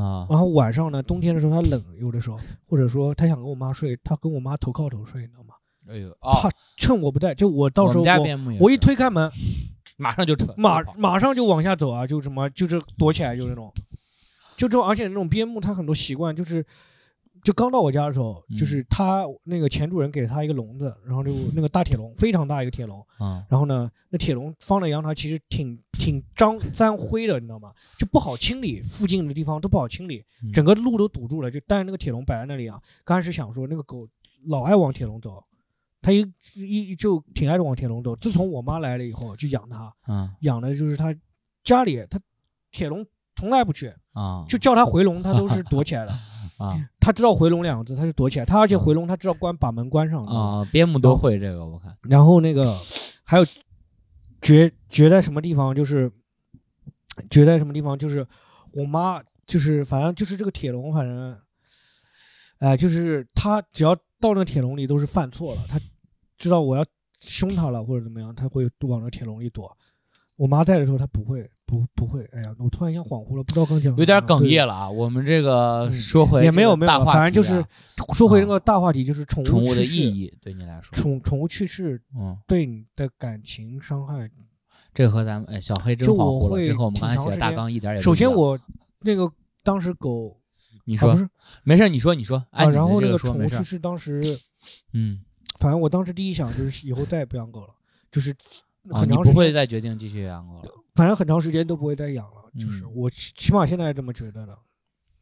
[0.00, 5.54] 啊然后晚上呢，冬天的时候它冷，有的时候或者说他想跟我妈睡，他跟我妈头靠头睡，你知道吗？
[5.88, 8.26] 哎呦啊，怕趁我不在，就我到时候我
[8.60, 9.30] 我一推开门，
[9.96, 13.72] 马上就扯，马马上就往下走啊，就什么就是躲起来，就那种，
[14.56, 16.64] 就这种，而且那种边牧它很多习惯就是。
[17.42, 27.72] 就刚到我家的时候，嗯就是他那个前主人给了他一个笼子，然后就那个大铁笼，非常大一个铁笼，啊然后呢，那铁笼放在阳台，其实挺挺脏沾灰的，你知道吗？
[27.98, 31.50] 就不好清理，附近的地方都不好清理，嗯整个路都堵住了。
[31.50, 34.06] 就但是那个铁笼摆在那里啊，刚开始想说那个狗
[34.46, 35.42] 老爱往铁笼走，
[36.02, 38.14] 它一一就挺爱往铁笼走。
[38.16, 41.14] 自从我妈来了以后，就养它，啊养的就是它
[41.62, 42.18] 家里它
[42.70, 46.12] 铁笼从来不去，啊，就叫它回笼，它都是躲起来的。
[46.60, 48.44] 啊他知道回笼两个字，他就躲起来。
[48.44, 50.22] 他而且回笼，他知道关把门关上。
[50.24, 52.78] 啊，边牧都会这个，我看然后那个
[53.24, 53.46] 还有
[54.42, 56.12] 绝绝在什么地方，就是
[57.30, 58.26] 绝在什么地方，就是
[58.72, 61.36] 我妈就是反正就是这个铁笼，反正
[62.58, 65.80] 哎、就是他只要到那个铁笼里都是犯错了，他
[66.36, 66.84] 知道我要
[67.20, 69.74] 凶他了或者怎么样，他会往那铁笼里躲。
[70.40, 72.24] 我妈在的时候，她不会，不不会。
[72.32, 74.88] 哎呀，我突然一下恍惚了，不知道刚讲有点哽咽了啊。
[74.88, 77.62] 我们这个嗯说回也没有没有，大话反正就是
[78.14, 84.30] 说回那个大话题，就是宠物宠物的意义对你来说，宠宠物去世嗯，对你的感情伤害
[84.94, 88.58] 这和咱们哎小黑真恍惚了，这和我们刚才写的大纲一点也不首先我
[89.02, 89.30] 那个
[89.62, 90.34] 当时狗
[90.86, 91.28] 你说啊不是
[91.64, 94.38] 没事，你说你说，啊，然后那个宠物去世，当时
[94.94, 95.20] 嗯
[95.58, 97.74] 反正我当时第一想就是以后再也不养狗了，
[98.10, 98.34] 就是
[98.88, 104.56] 啊，很长不会再决定继续养狗了，反正很长时间都不会再养了，就是嗯我起起码现在这么觉得的。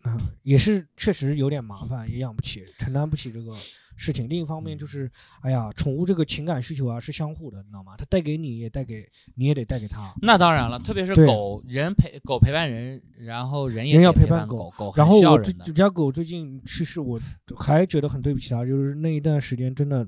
[0.03, 3.53] 啊，也是确实有点麻烦，也养不起，承担不起这个
[3.97, 4.29] 事情。
[4.29, 5.11] 另一方面就是，
[5.43, 7.97] 哎呀，宠物这个情感需求啊是相互的，你知道吗？
[7.99, 10.15] 它带给你，也带给你，也得带给它。
[10.23, 17.21] 那当然了，特别是狗，人陪狗陪伴人，然后人也人要陪陪伴狗狗，然很后我这需要人的这家狗最近去世，我
[17.57, 20.07] 还觉得很对不起它，就是那一段时间真的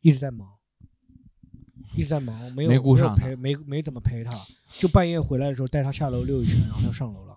[0.00, 0.48] 一直在忙，
[1.96, 4.32] 一直在忙，没有没顾上陪，没没怎么陪他，
[4.72, 7.36] 就半夜回来的时候带他下楼溜一圈，然后他上楼了，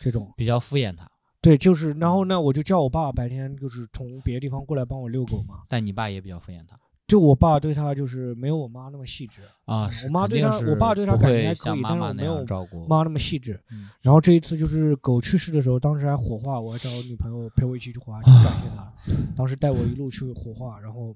[0.00, 1.08] 这种比较敷衍他。
[1.40, 12.46] 对，就是然后呢，我就叫我爸白天就是从别的地方过来帮我遛狗嘛，但你爸也比较敷衍他就我爸对他就是没有我妈那么细致，啊，我妈对它肯定是我爸对他感觉还可以但是没有。
[12.86, 13.60] 妈那么细致。
[13.72, 18.92] 嗯然后这一次就是狗去世的时候，当时还火化，我还找我女朋友陪我一起去火化，去感谢她。
[19.34, 21.12] 当时带我一路去火化，然后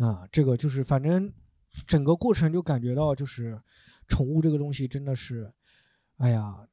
[0.00, 1.32] 啊，这个就是反正
[1.86, 3.60] 整个过程就感觉到，就是
[4.08, 5.52] 宠物这个东西真的是，
[6.16, 6.66] 哎呀，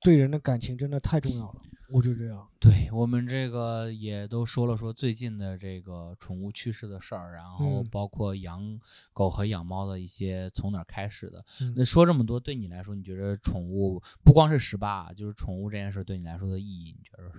[0.00, 1.62] 对人的感情真的太重要了。
[1.90, 8.80] 我就这样，对我们这个也都说了说最近的这个宠物去世的事儿，然后嗯包括养
[9.12, 11.44] 狗和养猫的一些从哪儿开始的。
[11.60, 17.38] 嗯那说这么多，对你来说，你觉得宠物不光是十八，就是宠物这件事对你来说的意义，你觉得是？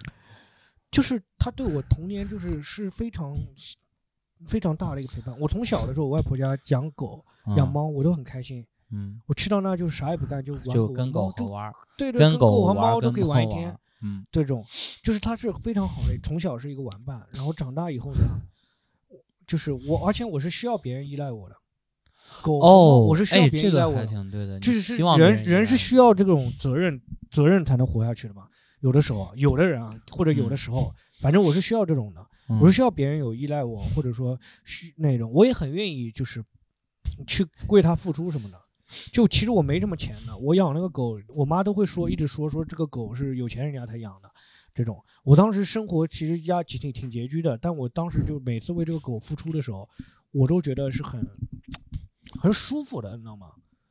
[0.91, 3.35] 就是它对我童年就是是非常
[4.45, 5.35] 非常大的一个陪伴。
[5.39, 7.23] 我从小的时候，我外婆家养狗、
[7.55, 8.65] 养嗯，猫，我都很开心。
[8.91, 13.75] 嗯，我去到那就是啥也不干，就玩就跟狗玩对对，跟跟狗和，猫都可以玩一天。。
[14.01, 14.63] 嗯这种
[15.01, 18.19] 就是它是非常好的，从小是一个玩伴，然后长大以后呢，
[19.47, 21.55] 就是我，而且我是需要别人依赖我的。
[22.41, 28.43] 狗哦，我是需要别人依赖我的，挺对的，就是希望人人是需要这种责任责任才能活下去的嘛。
[28.81, 32.23] 有的时候，有的人啊，或者有的嗯时候，反正我是需要这种的。
[32.49, 36.43] 嗯我是需要别人有依赖我，或者说需那种，我也很愿意就是
[37.25, 38.61] 去为它付出什么的。
[39.11, 44.29] 就其实我没什么钱的，我养那个狗，我妈都会说，一直说说这个狗是有钱人家才养的，
[44.75, 45.03] 这种。
[45.23, 49.89] 我当时生活其实家挺挺挺拮据的，但我当时就每次为这个狗付出的时候，
[50.31, 51.27] 我都觉得是很
[52.39, 53.47] 很舒服的，你知道吗？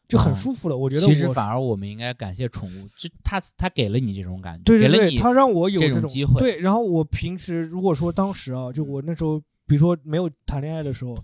[0.07, 0.77] 就很嗯舒服了。
[0.77, 11.17] 我觉得我其实反而我们应该感谢宠物，就它它给了你这种感觉，对对对，给了你它让我有这种种机会对，然后我平时如果说当时啊，就我那时候，比如说没有谈恋爱的时候，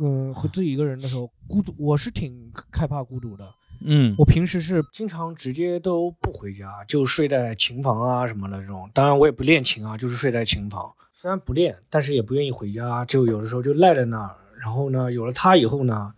[0.00, 3.48] 嗯、和自己一个人的时候，孤独，我是挺害怕孤独的。
[3.86, 8.88] 嗯我平时是经常直接都不回家，就睡在琴房啊什么的这种。
[8.94, 10.90] 当然我也不练琴啊，就是睡在琴房。
[11.12, 14.36] 虽然不练，但是也不愿意回家，就有的时候就赖在那儿。
[14.60, 16.14] 然后呢，有了它以后呢，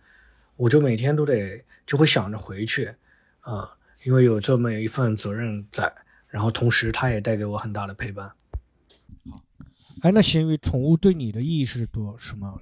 [0.55, 2.93] 我就每天都得就会想着回去，
[3.39, 3.67] 啊、
[4.05, 5.91] 因为有这么一份责任在。
[6.27, 8.31] 然后同时，它也带给我很大的陪伴。
[9.31, 9.41] 好
[10.01, 12.61] 哎，那咸鱼宠物对你的意义是多什么？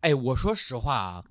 [0.00, 1.24] 哎，我说实话啊，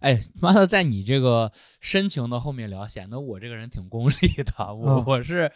[0.00, 1.50] 哎妈的，在你这个
[1.80, 4.52] 深情的后面聊，显得我这个人挺功利的。
[4.74, 5.50] 我、嗯我是，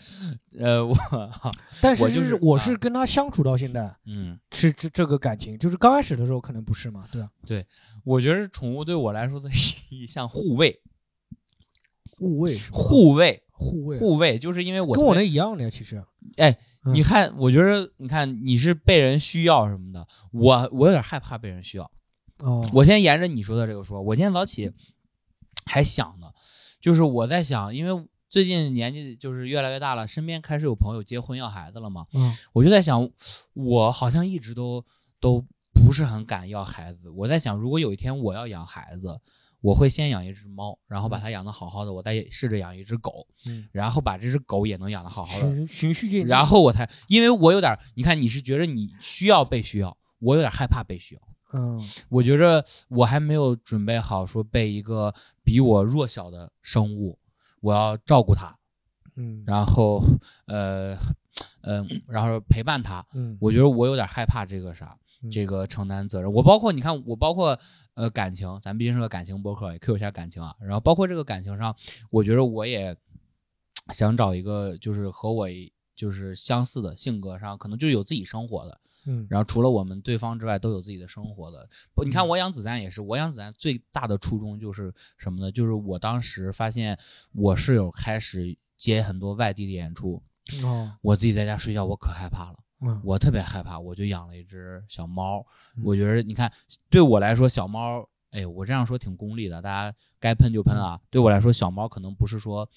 [0.58, 0.96] 呃，我，
[1.82, 7.28] 但是我就是啊我是跟他相处到现在，嗯，是这这个感情，就是刚开始的时候可能不是嘛，对吧？
[8.04, 9.54] 我觉得宠物对我来说的意
[9.90, 10.80] 义像护卫，
[12.16, 16.02] 护卫护卫，护卫，护卫，就是因为我跟我那一样的呀，其实。
[16.36, 16.50] 哎，
[16.84, 21.90] 嗯你看，我觉得你看你是被人需要什么的，我我有点害怕被人需要。
[22.38, 24.72] 哦，我先沿着你说的这个说，我今天早起
[25.66, 26.26] 还想呢，
[26.80, 33.08] 就是我在想，因为最近年纪就是越来越大了，身边开始有朋友结婚要孩子了嘛，嗯我就在想，
[33.52, 34.84] 我好像一直都
[35.20, 37.08] 都不是很敢要孩子。
[37.10, 39.20] 我在想，如果有一天我要养孩子，
[39.64, 46.26] 我会先养一只猫，然后把它养得好好的，我再试着养一只狗，嗯，然后把这只狗也能养得好好的，循循序渐进。
[46.26, 51.20] 然后我才，因为我有点儿，你看你是觉得你需要被需要，我有点害怕被需要。
[51.54, 57.18] 嗯我觉着我还没有准备好说被一个比我弱小的生物，
[57.62, 58.54] 我要照顾它，
[59.16, 60.04] 嗯然后
[60.46, 60.94] 呃
[61.62, 63.02] 嗯、然后陪伴它。
[63.14, 66.30] 嗯，我觉得我有点害怕这个啥，嗯这个承担责任。
[66.30, 67.58] 我包括你看，我包括
[67.94, 70.54] 呃感情，咱毕竟是个感情博客，也 Q 一下感情啊。
[70.60, 71.74] 然后包括这个感情上，
[72.10, 72.96] 我觉得我也
[73.92, 75.48] 想找一个就是和我
[75.94, 78.80] 就是相似的性格上，可能就有自己生活的。
[79.06, 81.68] 嗯然后除了我们对方之外，都有自己的生活的。
[81.94, 85.52] 不，你看我养子弹也是，我养子弹最大的初衷就是什么呢？
[85.52, 86.98] 就是我当时发现
[87.32, 90.22] 我室友开始接很多外地的演出，
[90.62, 95.44] 哦我自己在家睡觉，我可害怕了，嗯我特别害怕，我就养了一只小猫。
[95.76, 96.52] 嗯我觉得你看，
[96.90, 101.00] 对我来说，小猫，哎，我这样说挺功利的，大家该喷就喷啊。
[101.10, 102.68] 对我来说，小猫可能不是说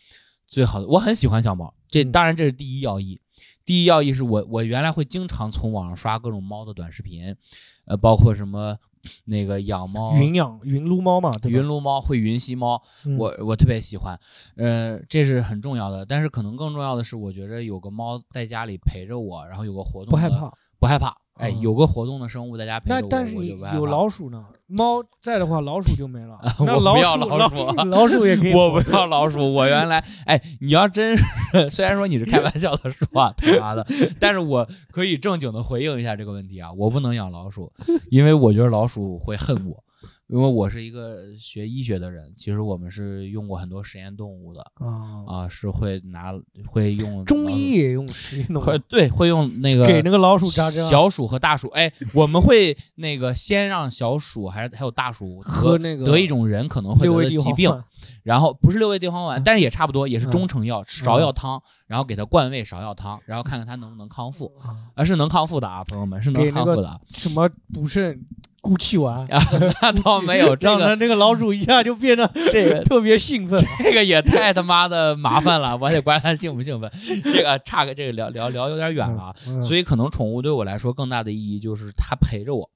[0.48, 3.20] 最好的，我很喜欢小猫，这嗯当然这是第一要义。
[3.66, 7.36] 第一要义是我我原来会经常从网上刷各种猫的短视频，
[7.86, 8.78] 呃，包括什么
[9.26, 11.58] 那个养猫、云养云撸猫嘛，对吧？
[11.58, 14.20] 云撸猫、会云吸猫，嗯我我特别喜欢，
[14.56, 16.06] 呃，这是很重要的。
[16.06, 20.52] 但是可能更重要的是，我觉得有个猫在家里陪着我，然后有个活动，不害，怕。
[20.80, 21.16] 不害怕。
[21.38, 23.36] 哎，嗯有个活动的生物在家陪着我，那但是
[23.76, 26.38] 有老鼠呢，猫在的话，老鼠就没了。
[26.60, 28.54] 我不要老鼠 老鼠也可以。
[28.58, 33.86] 我不要老鼠，我原来哎，你要真是虽然说你是开玩笑的说话，他妈的，
[34.20, 37.72] 但是我可以正经的回应一下这个问题啊，我不能养老鼠，
[38.10, 39.84] 因为我觉得老鼠会恨我，
[40.28, 46.34] 因为我是一个学医学的人，其实我们是用过很多实验动物的啊，啊，是会拿
[46.66, 57.72] 会用中医也用实验动物会对会用那个给那个老鼠扎针啊，小鼠和大鼠，哎，我们会那个先让小鼠还是还有大鼠得喝那个得一种人可能会得的疾病，
[58.24, 68.20] 然后不是六味地黄丸，嗯但是也差不多，也是嗯中成药，芍药汤，然后给它灌胃芍药汤，然后看看它能不能康复，啊啊，是能康复的啊，朋友们是能康复的啊，什么补肾
[68.62, 69.40] 固气丸啊，
[69.82, 73.58] 那倒没有这个那个老鼠一下就变得 这个 特别兴奋。
[73.84, 76.92] 这个也太他妈的麻烦了，我还得管它兴不兴奋，
[77.24, 82.70] 这个差个这个聊聊聊有点远了啊，嗯所以可能宠物对我来说更大的意义就是它陪着我，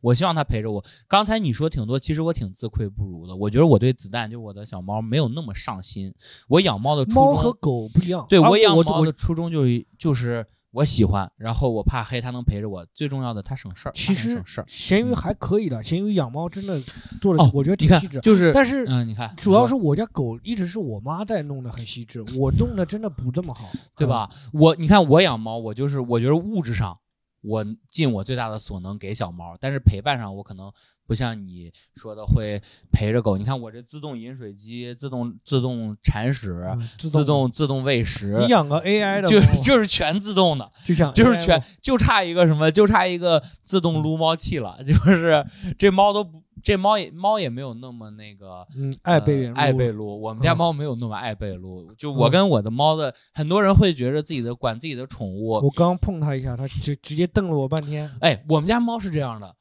[0.00, 0.84] 我希望它陪着我。
[1.08, 3.34] 刚才你说挺多，其实我挺自愧不如的。
[3.34, 6.14] 我觉得我对子弹，就是我的小猫，没有那么上心。
[6.48, 8.20] 我养猫的初猫和衷，狗不一样。
[8.20, 12.84] 啊对我养猫的初衷就是就是我喜欢，然后我怕黑，它能陪着我。
[12.92, 14.64] 最重要的，它省事儿，其实省事儿。
[14.66, 16.82] 咸鱼还可以的，咸鱼养猫真的
[17.20, 18.18] 做的哦，我觉得挺细致。
[18.20, 24.28] 就是，但是嗯，你看，主要是我家狗一直是我妈在弄的很细致，我弄的真的不这么好，对吧？
[24.52, 26.98] 我你看我养猫，我就是我觉得物质上
[27.42, 30.72] 我尽我最大的所能给小猫，但是陪伴上我可能
[31.06, 32.60] 不像你说的会
[32.92, 33.36] 陪着狗。
[33.36, 44.78] 你看我这自动饮水机、自动自动铲屎、嗯自动自动喂食你，养个 AI 的就猫就是全自动的，就像就是全就差一个什么，就差一个自动撸猫器了。
[44.86, 45.44] 就是
[45.78, 48.66] 这猫都不，这猫也猫也没有那么那个。
[48.76, 51.92] 嗯爱被人呃爱被撸，我们家嗯猫没有那么爱被撸。
[51.94, 58.10] 就我嗯跟我的猫的，很多人会觉得自己的管自己的宠物，我刚碰它一下，它直直接瞪了我半天。
[58.20, 59.54] 哎，我们家猫是这样的，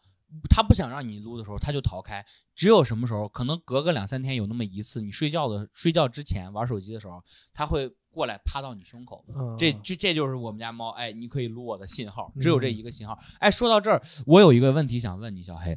[0.50, 2.24] 它不想让你撸的时候，它就逃开。
[2.56, 9.26] 只有什么时候，可能隔个两三天有那么一次，你睡觉的睡觉之前玩手机的时候，它会过来趴到你胸口。
[9.36, 13.18] 嗯，这这这就是我们家猫，哎，你可以撸我的信号，只有这嗯一个信号。
[13.40, 15.76] 哎，说到这儿，我有一个问题想问你，小黑，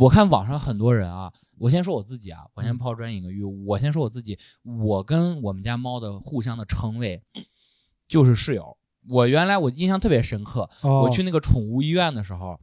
[0.00, 7.22] 我看网上很多人啊，我先说我自己啊，我先嗯抛砖引个玉，我先说我自己，我跟我们家猫的互相的称谓
[8.08, 8.76] 就是室友。
[9.10, 12.58] 我原来我印象特别深刻，哦我去那个宠物医院的时候，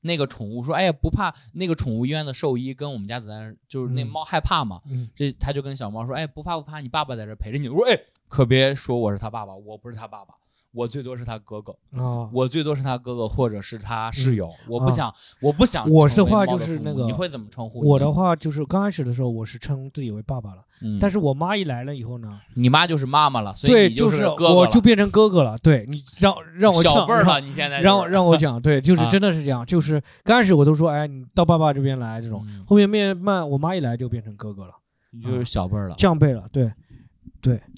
[0.00, 10.34] 那个宠物说：“哎呀，不怕。”那个宠物医院的兽医跟我们家子弹就是那嗯猫害怕嘛，嗯这他就跟小猫说：“哎，不怕不怕，你爸爸在这陪着你。”我说：“哎，可别说我是他爸爸，我不是他爸爸，
[10.76, 17.80] 我最多是他哥哥，啊，我最多是他哥哥或者是他室友，我不啊想，我不想。”我的话就是那个你会怎么称呼？
[17.80, 25.56] 我的，话就是刚开始的时候我是称自己为爸爸了，嗯，但是我妈一来了以后呢，你妈就是妈妈了，所以，你就是哥我就变成哥哥了。
[25.62, 34.74] 对你让让我小辈儿了，你现在让我就是让我讲，对，就是啊真的是这样，就是刚开始我都说，哎，你到爸爸这边来这种，嗯后面慢慢我妈一来就变成哥哥了，
[35.12, 35.94] 你就是小辈儿了。
[35.96, 36.70] 降辈了，对。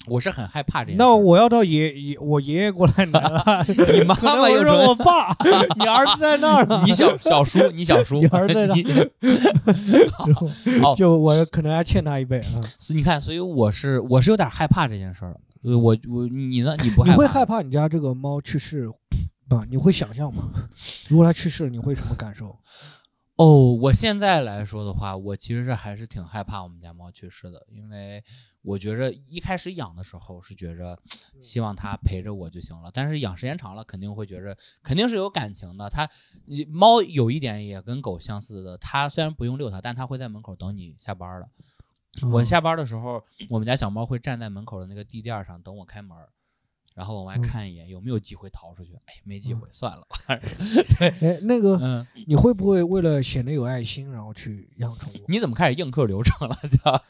[0.07, 0.97] 我是很害怕这件事。
[0.97, 5.35] 那我要到爷爷我爷爷过来拿了， 你妈妈又说我爸，
[5.77, 9.11] 你儿子在那儿呢， 你小小叔，你小叔，你儿子在那儿
[10.81, 12.61] 好就我可能还欠他一辈啊。
[12.79, 16.75] 是你看，所以我是我是有点害怕这件事儿我我你呢？
[16.81, 17.17] 你不害你怕？
[17.17, 18.87] 会害怕你家这个猫去世
[19.49, 19.65] 吗？
[19.69, 20.43] 你会想象吗？
[21.09, 22.55] 如果它去世，你会什么感受？
[23.39, 28.21] 哦，我现在来说的话，我其实是还是挺害怕我们家猫去世的，因为
[28.61, 30.99] 我觉着一开始养的时候是觉着
[31.41, 35.89] 希望它陪着我就行了，但是养时间长了肯定会觉着肯定是有感情的。
[35.89, 36.09] 它
[36.47, 41.47] 你猫有一点也跟狗相似的，它虽然不用遛它，但它会在门口等你下班了。
[42.29, 46.27] 我嗯下班的时候，我们家小猫会站在门口的那个地垫上等我开门儿，
[46.99, 48.91] 然后往外嗯看一眼有没有机会逃出去。
[49.05, 50.05] 哎，没机会，算了。
[50.99, 55.23] 哎，那个嗯，你会不会为了显得有爱心，然后去养宠物？
[55.29, 56.59] 你怎么开始硬课流程了？
[56.83, 57.01] 叫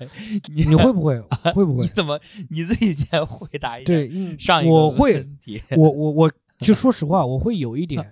[0.53, 1.19] 你 你会不会？
[1.55, 1.81] 会不会？
[1.81, 2.19] 你怎么
[2.51, 3.87] 你自己先回答一下？
[3.87, 8.11] 对，嗯上一个我会，问题，我我我就说实话，我会有一点，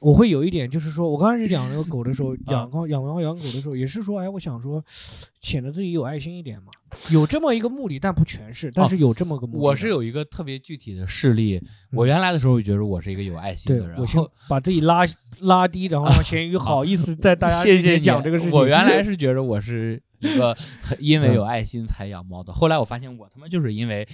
[0.00, 4.82] 我会有一点，就是说我刚开始养那个狗的时候，啊养猫养猫养狗的时候，也是说，哎，我想说，
[5.40, 6.72] 显得自己有爱心一点嘛，
[7.10, 11.60] 有这么一个目的，但不全是，但是有这么个目的我是有一个特别具体的事例。
[11.92, 15.04] 我原来的时候觉得我是一个有爱心的人，，我先把自己拉
[15.40, 18.52] 拉低，然后让咸鱼好意思在大家面前讲这个事情。
[18.52, 24.06] 我原来 是觉得我是一个很因为有爱心才养猫的，后来我发现我他妈就是因为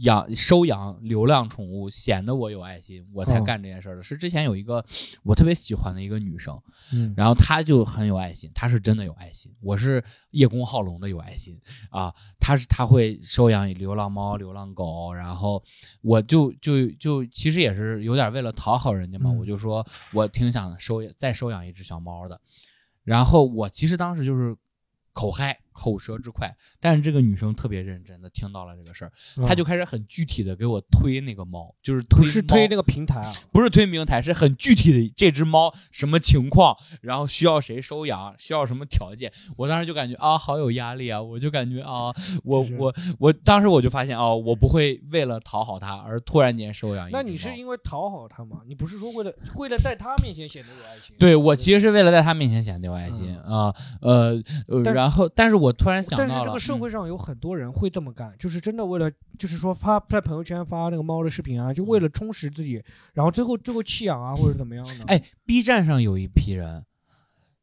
[0.00, 3.44] 养收养流浪宠物显得我有爱心，我才哦。
[3.44, 4.02] 干这件事儿的。
[4.02, 4.84] 是之前有一个
[5.22, 6.60] 我特别喜欢的一个女生，
[6.92, 7.14] 嗯。
[7.16, 11.58] 然后她就很有爱心，她是真的有爱心，我是叶公好龙的有爱心
[11.90, 15.62] 啊，她是她会收养流浪猫、流浪狗，然后
[16.02, 19.38] 我就就就其实也是有点为了讨好人家嘛，嗯。
[19.38, 22.40] 我就说我挺想收再收养一只小猫的，
[23.04, 24.56] 然后我其实当时就是
[25.18, 29.12] 口嗨口舌之快，但是这个女生特别认真的听到了这个事儿，
[29.46, 39.32] 她就开始很具体的给我推那个猫，就是推是推那个平台啊， 不是推平台，是很具体的这只猫什么情况，然后需要谁收养，需要什么条件。
[39.56, 41.22] 我当时就感觉啊，好有压力啊！
[41.22, 42.12] 我就感觉啊，
[42.42, 47.28] 我就是我我当时我就发现啊，我不会为了讨好他而突然间收养一只那猫。
[47.28, 48.62] 你是因为讨好他吗？
[48.66, 51.14] 你不是说为了为了在他面前显得有爱心？
[51.18, 56.80] 对我其实是为了在他面前显得有爱心啊、呃呃，但然后但是我突然想但到了，是这个社嗯。
[56.80, 62.82] 会上有很多人会这么干，就是真的为了，就是说发在朋友圈发那个猫的视频啊，就为了充实自己，
[63.14, 65.04] 然后最后最后弃养啊，或者怎么样的。
[65.06, 66.84] 哎，B 站上有一批人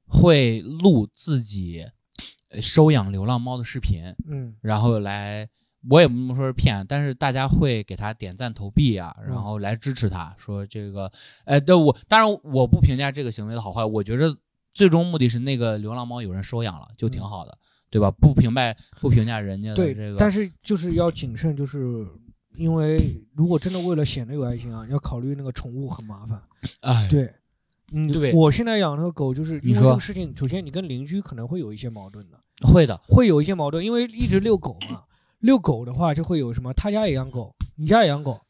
[0.08, 1.86] 会录自己
[2.50, 4.56] 呃收养流浪猫的视频，嗯。
[4.62, 5.48] 然后来，
[5.90, 9.44] 我也不能说是骗，但是大家会给他点赞投币啊，然嗯。
[9.44, 11.12] 后来支持他，说这个，
[11.46, 14.36] 呃，对我当然我不评价这个行为的好坏，我觉得
[14.74, 17.58] 最终目的是那个流浪猫有人收养了，就挺好的，
[17.96, 18.12] 对吧？
[18.12, 22.06] 不评判不评价人家的对，这个，但是就是要谨慎，就是
[22.58, 26.42] 因为如果真的为了显得有爱心啊，要考虑那个宠物很麻烦。
[26.82, 27.34] 哎，对，
[27.94, 32.38] 嗯，对我现在养那个狗，就是因为你说这个事情，首先你跟邻居可能会有一些矛盾的，
[32.68, 35.04] 会的，会有一些矛盾，因为一直遛狗嘛，
[35.40, 38.42] 遛狗的话就会有什么，他家也养狗，你家也养狗，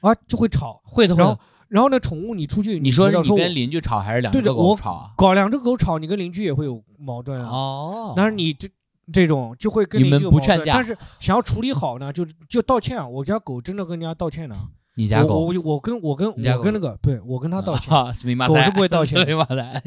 [0.00, 0.80] 啊，就会吵。
[0.84, 1.38] 会的，然后，
[1.68, 5.10] 然后呢，宠物你出去，你说是你跟邻居吵还是两只狗吵啊？
[5.16, 7.48] 搞两只狗吵，你跟邻居也会有矛盾啊。
[7.48, 8.68] 哦，但是你这
[9.12, 10.74] 这种就会跟你们不劝架。
[10.74, 13.06] 但是想要处理好呢，就就道歉啊。
[13.06, 14.56] 我家狗真的跟人家道歉的。
[14.96, 15.40] 你家狗。
[15.40, 17.90] 我我我跟我跟我跟那个对我跟他道歉，
[18.46, 19.82] 狗是不会道歉的。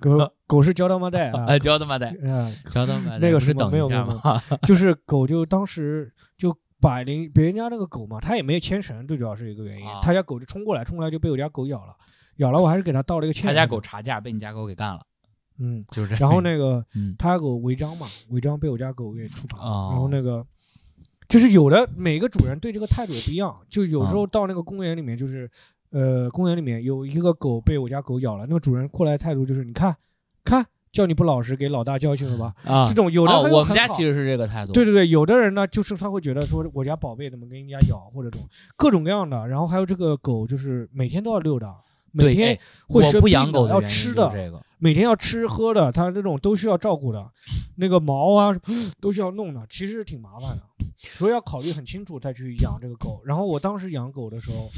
[0.00, 0.16] 狗。
[0.18, 1.44] 狗狗是交他妈带啊。
[1.50, 4.42] 啊，交他妈带， 啊，交他妈的，那个是等一没有没有下吗？
[4.62, 9.88] 就是狗就当时就把邻别人家那个狗嘛，它也没有牵绳，最主要是一个原因。
[9.88, 11.92] 啊，他家狗就冲过来，冲过来就被我家狗咬了，
[12.36, 13.48] 咬了我还是给他道了一个歉。
[13.48, 15.00] 他家狗，查价被你家狗给干了，
[15.62, 16.20] 嗯，就是这样。
[16.20, 20.44] 然后那个嗯，他家狗违章嘛，违章被我家狗给处罚，哦然后那个。
[21.28, 25.50] 就是有的每个主人对这个态度也不一样，就有时候啊到那个公园里面，就是，
[25.88, 29.96] 呃，公园里面有一个狗被我家狗咬了，那个主人过来态度就是，你看，
[30.44, 32.52] 看，叫你不老实，给老大教训了吧？
[32.70, 34.74] 啊这，种有的哦，我们家其实是这个态度。
[34.74, 38.46] 对对对，有的人呢，就是他会觉得说我家宝贝怎么跟人家咬，或者这种
[38.76, 39.48] 各种各样的。
[39.48, 41.66] 然后还有这个狗，就是每天都要遛的，
[42.12, 44.62] 每，天会生病的要养狗的原因吃的，这个。
[44.78, 47.30] 每天要吃喝的，它这种都需要照顾的，
[47.76, 48.52] 那个毛啊
[49.00, 50.62] 都需要弄的，其实挺麻烦的，
[50.98, 53.22] 所以要考虑很清楚再去养这个狗。
[53.24, 54.68] 然后我当时养狗的时候，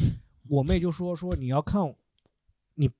[0.48, 1.80] 我妹就说说你要看
[2.74, 2.90] 你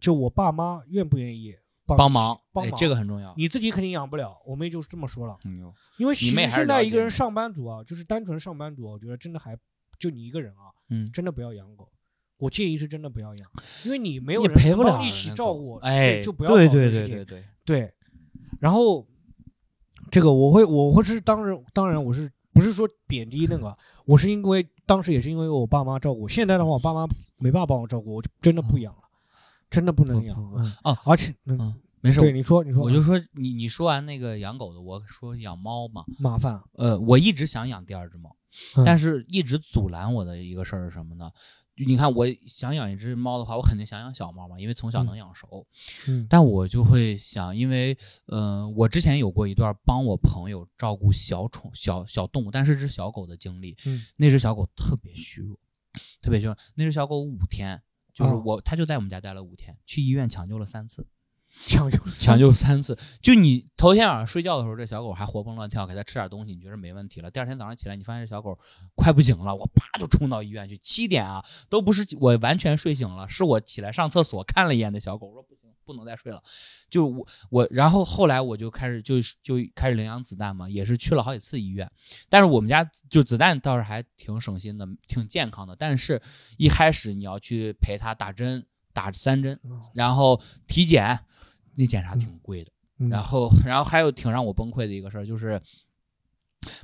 [0.00, 3.34] 就我爸妈愿不愿意帮帮忙，哎，帮忙，这个很重要。
[3.36, 4.34] 你自己肯定养不了。
[4.46, 5.36] 我妹就是这么说了。
[5.44, 9.54] 嗯因为其实现在一个人上班族啊，就是单纯上班族，我觉得真的还
[9.98, 11.86] 就你一个人啊，嗯，真的不要养狗。
[12.44, 13.50] 我建议是真的不要养，
[13.86, 14.58] 因为你没有人
[15.02, 17.92] 一起照顾，哎，就不要对对对对对，对，
[18.60, 19.06] 然后
[20.10, 23.74] 这个我会我会是当然当然我是不是说贬低那个，
[24.04, 27.06] 我是因为当时也是因为我爸妈照顾，现在的话我爸妈
[27.38, 29.00] 没办法帮我照顾，我就真的不养了，
[29.70, 32.20] 真的不能养不不嗯哦而且嗯嗯，没事。
[32.20, 38.36] 对你说你说我就说你你说完那个养狗的，我说养猫嘛，麻烦，呃，我一直想养第二只猫，
[38.76, 41.30] 嗯但是一直阻拦我的一个事儿是什么呢？
[41.76, 45.66] 就你看，我想养一只猫的话，我肯定想养小猫嘛，因为从小能养熟。
[46.06, 47.92] 嗯但我就会想，因为
[48.26, 53.76] 嗯、呃我之前有过一段帮我朋友照顾小宠、小小动物，但是只小狗的经历。
[53.86, 55.58] 嗯那只小狗特别虚弱，
[56.22, 56.56] 特别虚弱。
[56.76, 61.04] 那只小狗五天，就是哦我，它就在我们家待了五天，去医院抢救了三次。
[61.66, 67.30] 抢救抢救三次，就你头天晚上睡觉的时候，这小狗还活蹦乱跳，给它吃点东西，你觉得没问题了。
[67.30, 68.58] 第二天早上起来，你发现这小狗
[68.94, 70.76] 快不行了，我啪就冲到医院去。
[70.78, 76.42] 七点啊，都不是我完全睡醒了，是我起来上厕所看了一眼那小狗，我说不行，不能再睡了。
[76.90, 81.90] 就我我，然后后来我就开始就就开始领养子弹嘛，也是去了好几次医院。
[82.28, 85.74] 但是我们家就子弹倒是还挺省心的，挺健康的。
[85.76, 86.20] 但是
[86.58, 91.20] 一开始你要去陪它打针，打三针，哦然后体检，
[91.74, 92.70] 那检查挺贵的。
[92.70, 95.60] 嗯然后，然后还有挺让我崩溃的一个事儿，就是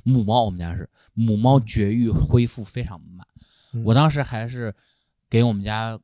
[0.03, 3.25] 母猫，我们家是母猫绝育恢复非常慢。
[3.73, 4.75] 嗯我当时还是
[5.29, 5.97] 给我们家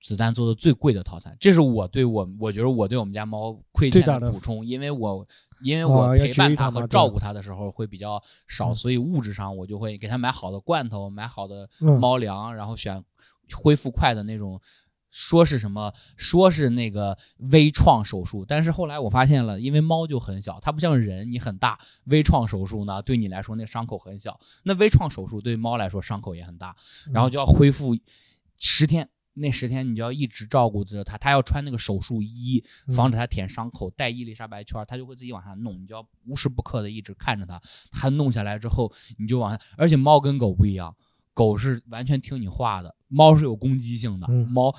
[0.00, 5.26] 子弹做的最贵的套餐，这是我对我我觉得我对我们家猫亏欠的补充，因为我
[5.62, 13.02] 因为哦我陪伴它和照顾它的时候会比较少，嗯所以物质上我就会给它买好的罐头，买好的嗯猫粮，然后选
[13.52, 14.58] 恢复快的那种。
[15.10, 15.92] 说是什么？
[16.16, 17.16] 说是那个
[17.50, 21.78] 微创手术，但是后来我发现了，因为猫就很小，它不像人，你很大。
[22.04, 26.74] 微创手术呢，对你来说那伤口很小，那微创手术对猫来说伤口也很大，
[27.12, 27.96] 然后就要恢复
[28.58, 29.08] 十天。
[29.34, 37.58] 那十天你就要一直照顾着它，它要穿那个手术衣，嗯防止它舔伤口，戴伊丽莎白圈，它就会自己往下弄，你就要无时不刻的一直看着它。
[37.92, 40.94] 它弄下来之后，你就往下，而且猫跟狗不一样，
[41.32, 44.26] 狗是完全听你话的，猫是有攻击性的。
[44.30, 44.74] 嗯猫，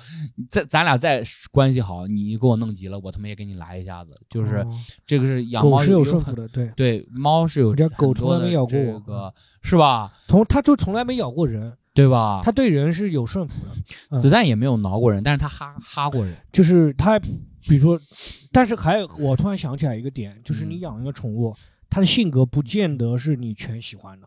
[0.50, 1.22] 咱咱俩再
[1.52, 4.18] 关系好，你给我弄急了，我他妈也给你来一下子。
[4.28, 4.70] 就是哦
[5.06, 10.12] 这个是养猫是有顺服的，对，对，猫是有狗从来没咬过我这个是吧？
[10.26, 12.40] 从它就从来没咬过人，对吧？
[12.42, 13.72] 它对人是有顺服的，
[14.10, 16.34] 嗯子弹也没有挠过人，但是它哈哈过人。
[16.50, 18.00] 就是它，比如说，
[18.50, 21.54] 但是还有，我突然想起来一个点，就是你嗯养一个宠物，
[21.90, 24.26] 它的性格不见得是你全喜欢的，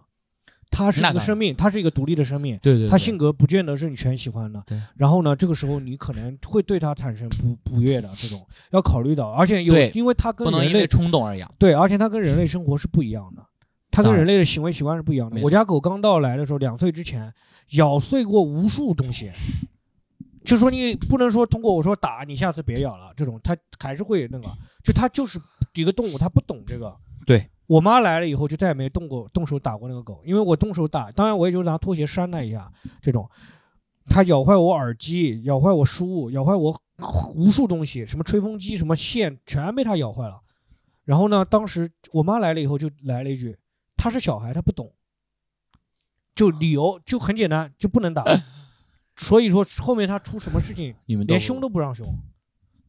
[0.76, 2.59] 它是一个生命，它是一个独立的生命。
[2.61, 4.78] 对对它性格不见得是你全喜欢的，对。
[4.97, 11.49] 然后呢，这个时候你可能会对它产生不不悦的这种，要考虑到，而且有，因为它跟不能因为人类冲动而养。
[11.57, 13.41] 对，而且它跟人类生活是不一样的，
[13.89, 15.39] 它跟人类的行为习惯是不一样的。
[15.41, 17.34] 我家狗刚到来的时候，两岁之前
[17.71, 19.32] 咬碎过无数东西，
[20.43, 24.47] 就说你不能说通过我说打你下次别咬了这种，它还是会那个，
[24.84, 25.39] 就它就是
[25.73, 26.93] 一个动物，它不懂这个。
[27.26, 33.30] 对我妈来了以后就再也没动过动手打过那个狗，因为我动手打，当然我也就拿拖鞋扇它一下这种。
[34.07, 36.80] 它咬坏我耳机，咬坏我书，咬坏我
[37.34, 40.39] 无数东西，什么吹风机、什么线，全被它咬坏了。
[41.05, 43.57] 然后呢，当时我妈来了以后就来了一句
[43.97, 44.93] ：“他是小孩，他不懂。”
[46.36, 48.24] 就理由就很简单，就不能打。
[49.16, 52.07] 所以说后面他出什么事情，你们连凶都不让凶。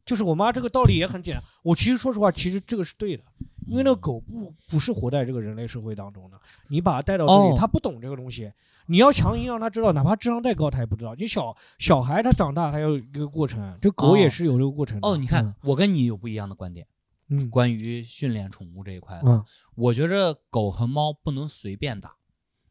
[0.07, 1.45] 就是我妈这个道理也很简单。
[1.63, 3.23] 我其实说实话，其实这个是对的，
[3.67, 8.51] 因为那个狗不不是活在这个人类社会当中的，你把它带到这里，哦它不懂这个东西，
[8.87, 11.15] 你要强行让它知道，哪怕智商再高，它也不知道。
[11.17, 15.09] 你小小孩他长大还有一个过程，这狗也是有这个过程的。
[15.09, 16.87] 哦，你看，我跟你有不一样的观点，
[17.29, 19.45] 嗯，关于训练宠物这一块的，嗯
[19.75, 22.15] 我觉着狗和猫不能随便打，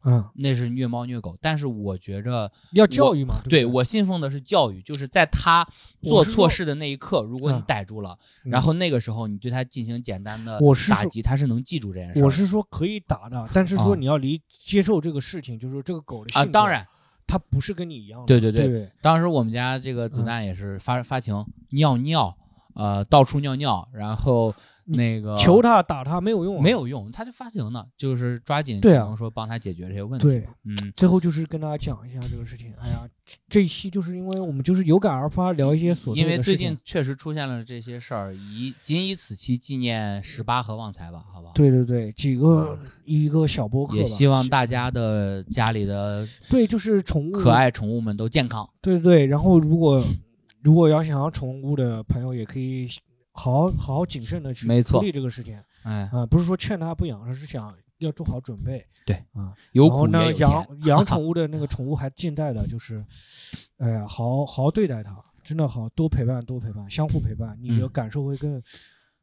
[0.06, 1.36] 嗯，那是虐猫虐狗。
[1.40, 5.66] 但是我觉着，要教育嘛，对不我信奉的是教育，就是在它
[6.02, 12.24] 做错事的那一刻，如果你嗯逮住了，嗯然后那个时候你对它进行简单的打击，它是能记住这件事。
[12.24, 16.86] 我是说可以打的，但是说啊你要离接受这个事情，就是说这个狗的性啊，当，然，
[17.26, 18.26] 它不是跟你一样的。
[18.26, 22.36] 对对对对当时我们家这个子弹也是发发情，尿尿，
[22.74, 24.54] 呃，到处尿尿，然后
[24.86, 30.28] 那个求他打他没有用啊，没有用，他就发情了，就是抓紧只能说帮他解决这些问题。
[30.28, 32.72] 对，嗯，最后就是跟大家讲一下这个事情。
[32.80, 33.06] 哎呀，
[33.48, 41.50] 这期就是因为我们就是有感而发，聊一些琐碎因为最近确实出现了这些事儿，以仅以此期纪念十八和旺财吧，好吧。
[41.54, 48.68] 对对对，几个一个小播客，也希望大家的家里的对就是宠物可，爱宠物们都健康。
[48.80, 49.26] 对对对。
[49.26, 50.04] 然后如果
[50.62, 52.88] 如果要想要宠物的朋友，也可以
[53.36, 58.84] 好好谨慎的去处理这个事情哎，啊，不是说劝他不养，而是想要做好准备。
[59.04, 60.66] 对啊，有苦然后呢，养。
[60.86, 63.04] 养宠 物的那个宠物还近在的，就是，
[63.78, 68.60] 哎呀，好好好对待它，真的好多陪伴，多陪伴，相互陪伴，你的嗯感受会更、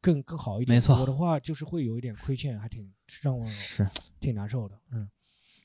[0.00, 0.74] 更更好一点。
[0.74, 2.90] 没错我的话就是会有一点亏欠，还挺
[3.20, 3.86] 让我是，
[4.20, 4.74] 挺难受的。
[4.92, 5.06] 嗯，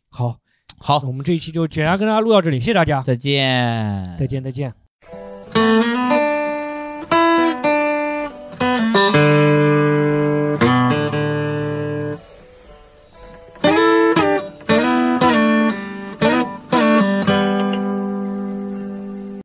[0.10, 0.38] 好，
[0.78, 4.89] 好我，们这一期就简单跟大家录到这里，谢谢大家，再见，再见，再见。
[8.90, 9.39] Música